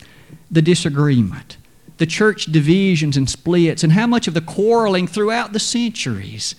the 0.51 0.61
disagreement, 0.61 1.57
the 1.97 2.05
church 2.05 2.45
divisions 2.45 3.17
and 3.17 3.29
splits, 3.29 3.83
and 3.83 3.93
how 3.93 4.05
much 4.05 4.27
of 4.27 4.33
the 4.33 4.41
quarreling 4.41 5.07
throughout 5.07 5.53
the 5.53 5.59
centuries 5.59 6.55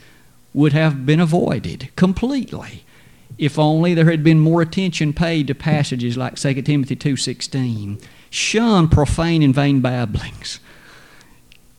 would 0.55 0.73
have 0.73 1.07
been 1.07 1.21
avoided 1.21 1.91
completely 1.95 2.85
if 3.39 3.59
only 3.59 3.95
there 3.95 4.11
had 4.11 4.25
been 4.25 4.41
more 4.41 4.61
attention 4.61 5.13
paid 5.13 5.47
to 5.47 5.55
passages 5.55 6.17
like 6.17 6.37
2 6.37 6.63
Timothy 6.63 6.97
2:16 6.97 7.99
Shun 8.31 8.89
profane 8.89 9.43
and 9.43 9.55
vain 9.55 9.81
babblings. 9.81 10.61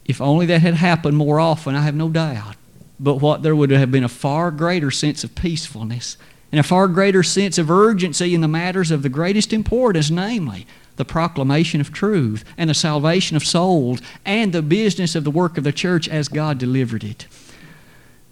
If 0.05 0.19
only 0.19 0.47
that 0.47 0.61
had 0.61 0.75
happened 0.75 1.17
more 1.17 1.39
often, 1.39 1.75
I 1.75 1.83
have 1.83 1.95
no 1.95 2.09
doubt. 2.09 2.55
But 2.99 3.21
what 3.21 3.43
there 3.43 3.55
would 3.55 3.69
have 3.69 3.91
been 3.91 4.03
a 4.03 4.09
far 4.09 4.49
greater 4.49 4.89
sense 4.89 5.23
of 5.23 5.35
peacefulness 5.35 6.17
and 6.51 6.59
a 6.59 6.63
far 6.63 6.87
greater 6.87 7.21
sense 7.21 7.57
of 7.57 7.69
urgency 7.69 8.33
in 8.33 8.41
the 8.41 8.47
matters 8.47 8.89
of 8.89 9.03
the 9.03 9.09
greatest 9.09 9.53
importance, 9.53 10.09
namely 10.09 10.65
the 10.95 11.05
proclamation 11.05 11.79
of 11.79 11.93
truth 11.93 12.43
and 12.57 12.69
the 12.69 12.73
salvation 12.73 13.37
of 13.37 13.45
souls 13.45 14.01
and 14.25 14.51
the 14.51 14.63
business 14.63 15.15
of 15.15 15.23
the 15.23 15.31
work 15.31 15.57
of 15.57 15.63
the 15.63 15.71
church 15.71 16.09
as 16.09 16.27
God 16.27 16.57
delivered 16.57 17.03
it. 17.03 17.27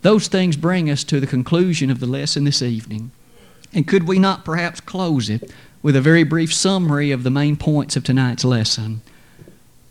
Those 0.01 0.27
things 0.27 0.57
bring 0.57 0.89
us 0.89 1.03
to 1.05 1.19
the 1.19 1.27
conclusion 1.27 1.89
of 1.89 1.99
the 1.99 2.07
lesson 2.07 2.43
this 2.43 2.61
evening. 2.61 3.11
And 3.73 3.87
could 3.87 4.07
we 4.07 4.19
not 4.19 4.45
perhaps 4.45 4.79
close 4.79 5.29
it 5.29 5.51
with 5.81 5.95
a 5.95 6.01
very 6.01 6.23
brief 6.23 6.53
summary 6.53 7.11
of 7.11 7.23
the 7.23 7.29
main 7.29 7.55
points 7.55 7.95
of 7.95 8.03
tonight's 8.03 8.43
lesson? 8.43 9.01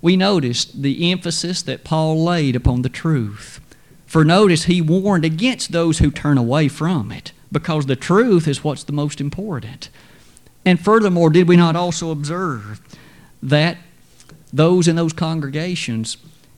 We 0.03 0.17
noticed 0.17 0.83
the 0.83 1.11
emphasis 1.11 1.63
that 1.63 1.85
Paul 1.85 2.23
laid 2.23 2.57
upon 2.57 2.83
the 2.83 2.89
truth. 2.89 3.61
For 4.07 4.25
notice, 4.25 4.65
he 4.65 4.81
warned 4.81 5.25
against 5.25 5.73
those 5.73 5.99
who 5.99 6.11
turn 6.11 6.39
away 6.39 6.69
from 6.69 7.11
it, 7.11 7.33
because 7.51 7.87
the 7.87 7.97
truth 7.97 8.47
is 8.47 8.63
what's 8.63 8.85
the 8.85 8.93
most 8.93 9.21
important. 9.21 9.89
And 10.65 10.81
furthermore, 10.81 11.31
did 11.31 11.49
we 11.49 11.57
not 11.57 11.77
also 11.77 12.11
observe 12.11 12.81
that 13.43 13.79
those 14.53 14.89
in 14.89 14.97
those 14.97 15.13
congregations 15.13 16.17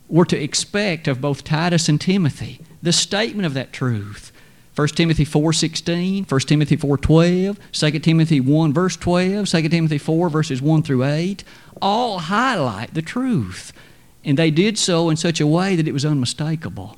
were 0.08 0.24
to 0.24 0.42
expect 0.42 1.08
of 1.08 1.20
both 1.20 1.44
Titus 1.44 1.88
and 1.88 2.00
Timothy 2.00 2.60
the 2.82 2.92
statement 2.92 3.46
of 3.46 3.54
that 3.54 3.72
truth? 3.72 4.32
1 4.78 4.86
Timothy 4.90 5.24
4.16, 5.24 6.30
1 6.30 6.40
Timothy 6.42 6.76
4.12, 6.76 7.56
2 7.72 7.98
Timothy 7.98 8.38
1 8.38 8.72
verse 8.72 8.96
12, 8.96 9.48
2 9.48 9.68
Timothy 9.68 9.98
4 9.98 10.30
verses 10.30 10.62
1 10.62 10.82
through 10.84 11.02
8, 11.02 11.42
all 11.82 12.20
highlight 12.20 12.94
the 12.94 13.02
truth. 13.02 13.72
And 14.24 14.38
they 14.38 14.52
did 14.52 14.78
so 14.78 15.10
in 15.10 15.16
such 15.16 15.40
a 15.40 15.48
way 15.48 15.74
that 15.74 15.88
it 15.88 15.92
was 15.92 16.04
unmistakable. 16.04 16.96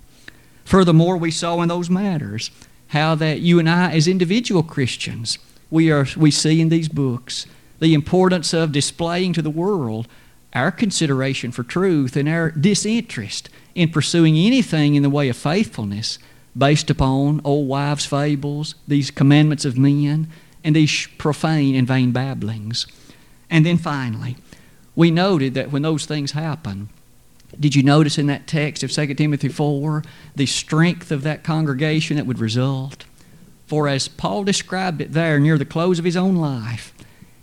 Furthermore, 0.62 1.16
we 1.16 1.30
saw 1.30 1.62
in 1.62 1.70
those 1.70 1.88
matters 1.88 2.50
how 2.88 3.14
that 3.14 3.40
you 3.40 3.58
and 3.58 3.70
I, 3.70 3.92
as 3.92 4.06
individual 4.06 4.62
Christians, 4.62 5.38
we, 5.70 5.90
are, 5.90 6.06
we 6.18 6.30
see 6.30 6.60
in 6.60 6.68
these 6.68 6.90
books 6.90 7.46
the 7.78 7.94
importance 7.94 8.52
of 8.52 8.72
displaying 8.72 9.32
to 9.32 9.40
the 9.40 9.48
world 9.48 10.06
our 10.52 10.70
consideration 10.70 11.50
for 11.50 11.62
truth 11.62 12.14
and 12.14 12.28
our 12.28 12.50
disinterest 12.50 13.48
in 13.74 13.88
pursuing 13.88 14.36
anything 14.36 14.96
in 14.96 15.02
the 15.02 15.08
way 15.08 15.30
of 15.30 15.36
faithfulness 15.38 16.18
based 16.56 16.90
upon 16.90 17.40
old 17.44 17.68
wives' 17.68 18.06
fables, 18.06 18.74
these 18.88 19.10
commandments 19.10 19.64
of 19.64 19.78
men, 19.78 20.28
and 20.64 20.76
these 20.76 21.06
profane 21.18 21.74
and 21.74 21.86
vain 21.86 22.12
babblings. 22.12 22.86
And 23.48 23.64
then 23.64 23.78
finally, 23.78 24.36
we 24.94 25.10
noted 25.10 25.54
that 25.54 25.70
when 25.70 25.82
those 25.82 26.06
things 26.06 26.32
happen, 26.32 26.88
did 27.58 27.74
you 27.74 27.82
notice 27.82 28.18
in 28.18 28.26
that 28.26 28.46
text 28.46 28.82
of 28.82 28.92
2 28.92 29.14
Timothy 29.14 29.48
4 29.48 30.04
the 30.36 30.46
strength 30.46 31.10
of 31.10 31.22
that 31.22 31.42
congregation 31.42 32.16
that 32.16 32.26
would 32.26 32.38
result? 32.38 33.04
For 33.66 33.88
as 33.88 34.08
Paul 34.08 34.44
described 34.44 35.00
it 35.00 35.12
there 35.12 35.38
near 35.38 35.58
the 35.58 35.64
close 35.64 35.98
of 35.98 36.04
his 36.04 36.16
own 36.16 36.36
life, 36.36 36.92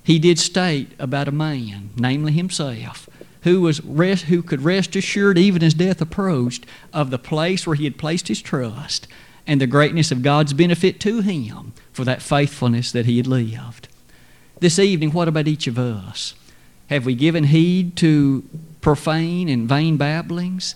he 0.03 0.19
did 0.19 0.39
state 0.39 0.91
about 0.99 1.27
a 1.27 1.31
man, 1.31 1.89
namely 1.97 2.31
himself, 2.31 3.09
who, 3.47 3.61
was 3.61 3.81
rest, 3.83 4.25
who 4.25 4.43
could 4.43 4.61
rest 4.61 4.95
assured, 4.95 5.37
even 5.37 5.63
as 5.63 5.73
death 5.73 6.01
approached, 6.01 6.65
of 6.93 7.09
the 7.09 7.17
place 7.17 7.65
where 7.65 7.77
he 7.77 7.85
had 7.85 7.97
placed 7.97 8.27
his 8.27 8.41
trust 8.41 9.07
and 9.47 9.61
the 9.61 9.67
greatness 9.67 10.11
of 10.11 10.21
God's 10.21 10.51
benefit 10.51 10.99
to 10.99 11.21
him 11.21 11.71
for 11.93 12.03
that 12.03 12.21
faithfulness 12.21 12.91
that 12.91 13.05
he 13.05 13.15
had 13.15 13.25
lived. 13.25 13.87
This 14.59 14.77
evening, 14.77 15.11
what 15.11 15.29
about 15.29 15.47
each 15.47 15.65
of 15.65 15.79
us? 15.79 16.35
Have 16.89 17.05
we 17.05 17.15
given 17.15 17.45
heed 17.45 17.95
to 17.97 18.43
profane 18.81 19.47
and 19.47 19.69
vain 19.69 19.95
babblings? 19.95 20.75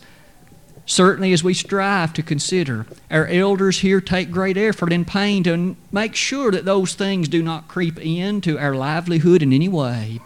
Certainly, 0.85 1.33
as 1.33 1.43
we 1.43 1.53
strive 1.53 2.13
to 2.13 2.23
consider, 2.23 2.85
our 3.09 3.27
elders 3.27 3.79
here 3.79 3.99
take 3.99 4.31
great 4.31 4.57
effort 4.57 4.93
and 4.93 5.05
pain 5.05 5.43
to 5.43 5.75
make 5.91 6.15
sure 6.15 6.51
that 6.51 6.65
those 6.65 6.95
things 6.95 7.27
do 7.27 7.43
not 7.43 7.67
creep 7.67 7.99
into 7.99 8.57
our 8.57 8.75
livelihood 8.75 9.43
in 9.43 9.51
any 9.51 9.67
way. 9.67 10.21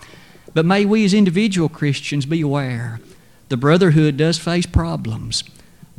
But 0.55 0.65
may 0.65 0.85
we 0.85 1.05
as 1.05 1.13
individual 1.13 1.69
Christians 1.69 2.25
be 2.25 2.41
aware 2.41 2.99
the 3.49 3.57
brotherhood 3.57 4.17
does 4.17 4.39
face 4.39 4.65
problems. 4.65 5.43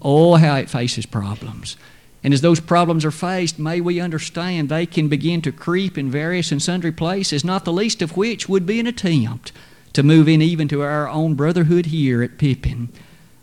Oh, 0.03 0.35
how 0.35 0.57
it 0.57 0.69
faces 0.69 1.07
problems. 1.07 1.77
And 2.25 2.35
as 2.35 2.41
those 2.41 2.59
problems 2.59 3.05
are 3.05 3.13
faced, 3.13 3.57
may 3.57 3.81
we 3.81 4.01
understand 4.01 4.69
they 4.69 4.87
can 4.87 5.07
begin 5.07 5.43
to 5.43 5.53
creep 5.53 5.97
in 5.97 6.11
various 6.11 6.51
and 6.51 6.61
sundry 6.61 6.91
places, 6.91 7.45
not 7.45 7.65
the 7.65 7.73
least 7.73 8.03
of 8.03 8.17
which 8.17 8.49
would 8.49 8.67
be 8.67 8.81
an 8.81 8.89
attempt 8.89 9.53
to 9.93 10.03
move 10.03 10.27
in 10.29 10.43
even 10.43 10.67
to 10.69 10.83
our 10.83 11.09
own 11.09 11.35
brotherhood 11.35 11.87
here 11.87 12.23
at 12.23 12.39
Pippin. 12.39 12.89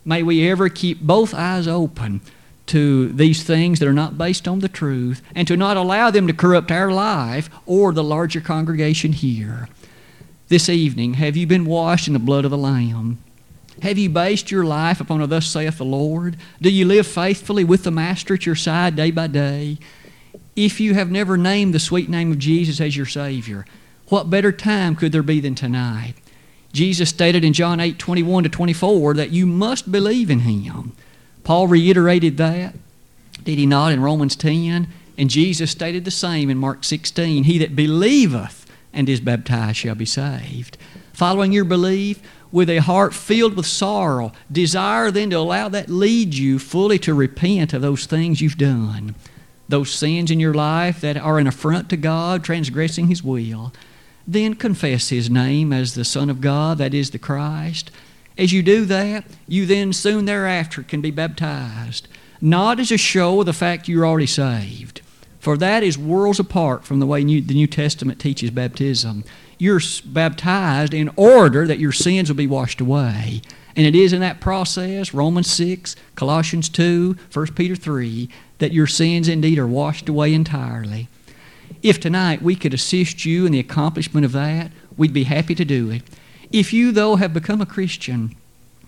May 0.03 0.21
we 0.21 0.49
ever 0.49 0.67
keep 0.67 0.99
both 0.99 1.33
eyes 1.33 1.67
open 1.67 2.19
to 2.65 3.09
these 3.09 3.43
things 3.43 3.79
that 3.79 3.87
are 3.87 3.93
not 3.93 4.17
based 4.17 4.47
on 4.47 4.59
the 4.59 4.67
truth 4.67 5.21
and 5.33 5.47
to 5.47 5.55
not 5.55 5.77
allow 5.77 6.09
them 6.09 6.27
to 6.27 6.33
corrupt 6.33 6.71
our 6.71 6.91
life 6.91 7.49
or 7.65 7.93
the 7.93 8.03
larger 8.03 8.41
congregation 8.41 9.13
here. 9.13 9.69
This 10.53 10.69
evening, 10.69 11.15
have 11.15 11.35
you 11.35 11.47
been 11.47 11.65
washed 11.65 12.05
in 12.05 12.13
the 12.13 12.19
blood 12.19 12.45
of 12.45 12.51
the 12.51 12.59
Lamb? 12.59 13.17
Have 13.81 13.97
you 13.97 14.07
based 14.07 14.51
your 14.51 14.63
life 14.63 15.01
upon 15.01 15.19
a 15.19 15.25
thus 15.25 15.47
saith 15.47 15.79
the 15.79 15.83
Lord? 15.83 16.37
Do 16.61 16.69
you 16.69 16.85
live 16.85 17.07
faithfully 17.07 17.63
with 17.63 17.83
the 17.83 17.89
Master 17.89 18.35
at 18.35 18.45
your 18.45 18.53
side 18.53 18.95
day 18.95 19.09
by 19.09 19.25
day? 19.25 19.79
If 20.55 20.79
you 20.79 20.93
have 20.93 21.09
never 21.09 21.37
named 21.37 21.73
the 21.73 21.79
sweet 21.79 22.07
name 22.07 22.31
of 22.31 22.37
Jesus 22.37 22.79
as 22.79 22.95
your 22.95 23.07
Savior, 23.07 23.65
what 24.09 24.29
better 24.29 24.51
time 24.51 24.95
could 24.95 25.11
there 25.11 25.23
be 25.23 25.39
than 25.39 25.55
tonight? 25.55 26.13
Jesus 26.71 27.09
stated 27.09 27.43
in 27.43 27.53
John 27.53 27.79
8 27.79 27.97
21 27.97 28.43
to 28.43 28.49
24 28.49 29.15
that 29.15 29.31
you 29.31 29.47
must 29.47 29.91
believe 29.91 30.29
in 30.29 30.41
Him. 30.41 30.91
Paul 31.43 31.67
reiterated 31.67 32.37
that, 32.37 32.75
did 33.43 33.57
he 33.57 33.65
not, 33.65 33.91
in 33.91 34.03
Romans 34.03 34.35
10? 34.35 34.87
And 35.17 35.29
Jesus 35.31 35.71
stated 35.71 36.05
the 36.05 36.11
same 36.11 36.51
in 36.51 36.59
Mark 36.59 36.83
16 36.83 37.45
He 37.45 37.57
that 37.57 37.75
believeth 37.75 38.62
and 38.93 39.09
is 39.09 39.19
baptized 39.19 39.77
shall 39.77 39.95
be 39.95 40.05
saved. 40.05 40.77
Following 41.13 41.51
your 41.51 41.65
belief, 41.65 42.21
with 42.51 42.69
a 42.69 42.77
heart 42.77 43.15
filled 43.15 43.55
with 43.55 43.65
sorrow, 43.65 44.31
desire 44.51 45.09
then 45.09 45.31
to 45.31 45.37
allow 45.37 45.67
that 45.69 45.89
lead 45.89 46.35
you 46.35 46.59
fully 46.59 46.99
to 46.99 47.13
repent 47.13 47.73
of 47.73 47.81
those 47.81 48.05
things 48.05 48.41
you've 48.41 48.59
done, 48.59 49.15
those 49.67 49.91
sins 49.91 50.29
in 50.29 50.39
your 50.39 50.53
life 50.53 51.01
that 51.01 51.17
are 51.17 51.39
an 51.39 51.47
affront 51.47 51.89
to 51.89 51.97
God, 51.97 52.43
transgressing 52.43 53.07
His 53.07 53.23
will. 53.23 53.73
Then 54.27 54.53
confess 54.53 55.09
His 55.09 55.31
name 55.31 55.73
as 55.73 55.95
the 55.95 56.05
Son 56.05 56.29
of 56.29 56.41
God, 56.41 56.77
that 56.77 56.93
is 56.93 57.09
the 57.09 57.17
Christ. 57.17 57.89
As 58.37 58.53
you 58.53 58.61
do 58.61 58.85
that, 58.85 59.25
you 59.47 59.65
then 59.65 59.91
soon 59.91 60.25
thereafter 60.25 60.83
can 60.83 61.01
be 61.01 61.11
baptized, 61.11 62.07
not 62.39 62.79
as 62.79 62.91
a 62.91 62.97
show 62.97 63.39
of 63.39 63.45
the 63.47 63.53
fact 63.53 63.87
you're 63.87 64.05
already 64.05 64.27
saved, 64.27 65.01
for 65.43 65.57
that 65.57 65.83
is 65.83 65.97
worlds 65.97 66.39
apart 66.39 66.85
from 66.85 66.99
the 66.99 67.05
way 67.05 67.23
New, 67.23 67.41
the 67.41 67.53
New 67.53 67.67
Testament 67.67 68.19
teaches 68.19 68.49
baptism 68.49 69.23
you're 69.63 69.79
baptized 70.05 70.93
in 70.93 71.09
order 71.15 71.65
that 71.65 71.79
your 71.79 71.93
sins 71.93 72.29
will 72.29 72.35
be 72.35 72.47
washed 72.47 72.81
away. 72.81 73.41
And 73.77 73.87
it 73.87 73.95
is 73.95 74.11
in 74.11 74.19
that 74.19 74.41
process, 74.41 75.13
Romans 75.13 75.49
6, 75.51 75.95
Colossians 76.15 76.67
2, 76.67 77.15
1 77.33 77.47
Peter 77.55 77.75
3, 77.75 78.27
that 78.59 78.73
your 78.73 78.87
sins 78.87 79.29
indeed 79.29 79.57
are 79.57 79.65
washed 79.65 80.09
away 80.09 80.33
entirely. 80.33 81.07
If 81.81 81.99
tonight 81.99 82.41
we 82.41 82.55
could 82.55 82.73
assist 82.73 83.23
you 83.23 83.45
in 83.45 83.53
the 83.53 83.59
accomplishment 83.59 84.25
of 84.25 84.33
that, 84.33 84.71
we'd 84.97 85.13
be 85.13 85.23
happy 85.23 85.55
to 85.55 85.63
do 85.63 85.89
it. 85.89 86.03
If 86.51 86.73
you, 86.73 86.91
though, 86.91 87.15
have 87.15 87.33
become 87.33 87.61
a 87.61 87.65
Christian, 87.65 88.35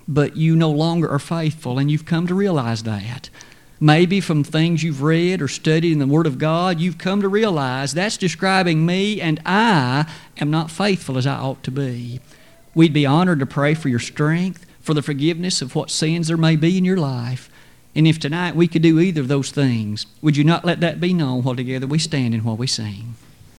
but 0.09 0.35
you 0.35 0.57
no 0.57 0.69
longer 0.69 1.09
are 1.09 1.19
faithful 1.19 1.79
and 1.79 1.89
you've 1.89 2.05
come 2.05 2.27
to 2.27 2.35
realize 2.35 2.83
that, 2.83 3.29
Maybe 3.79 4.21
from 4.21 4.43
things 4.43 4.83
you've 4.83 5.01
read 5.01 5.41
or 5.41 5.49
studied 5.49 5.91
in 5.91 5.99
the 5.99 6.07
Word 6.07 6.27
of 6.27 6.37
God, 6.37 6.79
you've 6.79 6.97
come 6.97 7.21
to 7.21 7.27
realize 7.27 7.93
that's 7.93 8.15
describing 8.15 8.85
me 8.85 9.19
and 9.19 9.41
I 9.45 10.09
am 10.37 10.49
not 10.49 10.71
faithful 10.71 11.17
as 11.17 11.27
I 11.27 11.35
ought 11.35 11.61
to 11.63 11.71
be. 11.71 12.21
We'd 12.73 12.93
be 12.93 13.05
honored 13.05 13.39
to 13.39 13.45
pray 13.45 13.73
for 13.73 13.89
your 13.89 13.99
strength, 13.99 14.65
for 14.79 14.93
the 14.93 15.01
forgiveness 15.01 15.61
of 15.61 15.75
what 15.75 15.91
sins 15.91 16.27
there 16.27 16.37
may 16.37 16.55
be 16.55 16.77
in 16.77 16.85
your 16.85 16.97
life. 16.97 17.49
And 17.95 18.07
if 18.07 18.19
tonight 18.19 18.55
we 18.55 18.67
could 18.67 18.81
do 18.81 18.99
either 18.99 19.21
of 19.21 19.27
those 19.27 19.51
things, 19.51 20.05
would 20.21 20.37
you 20.37 20.43
not 20.43 20.65
let 20.65 20.79
that 20.81 20.99
be 20.99 21.13
known 21.13 21.43
while 21.43 21.55
together 21.55 21.87
we 21.87 21.99
stand 21.99 22.33
and 22.33 22.43
while 22.43 22.57
we 22.57 22.67
sing? 22.67 23.15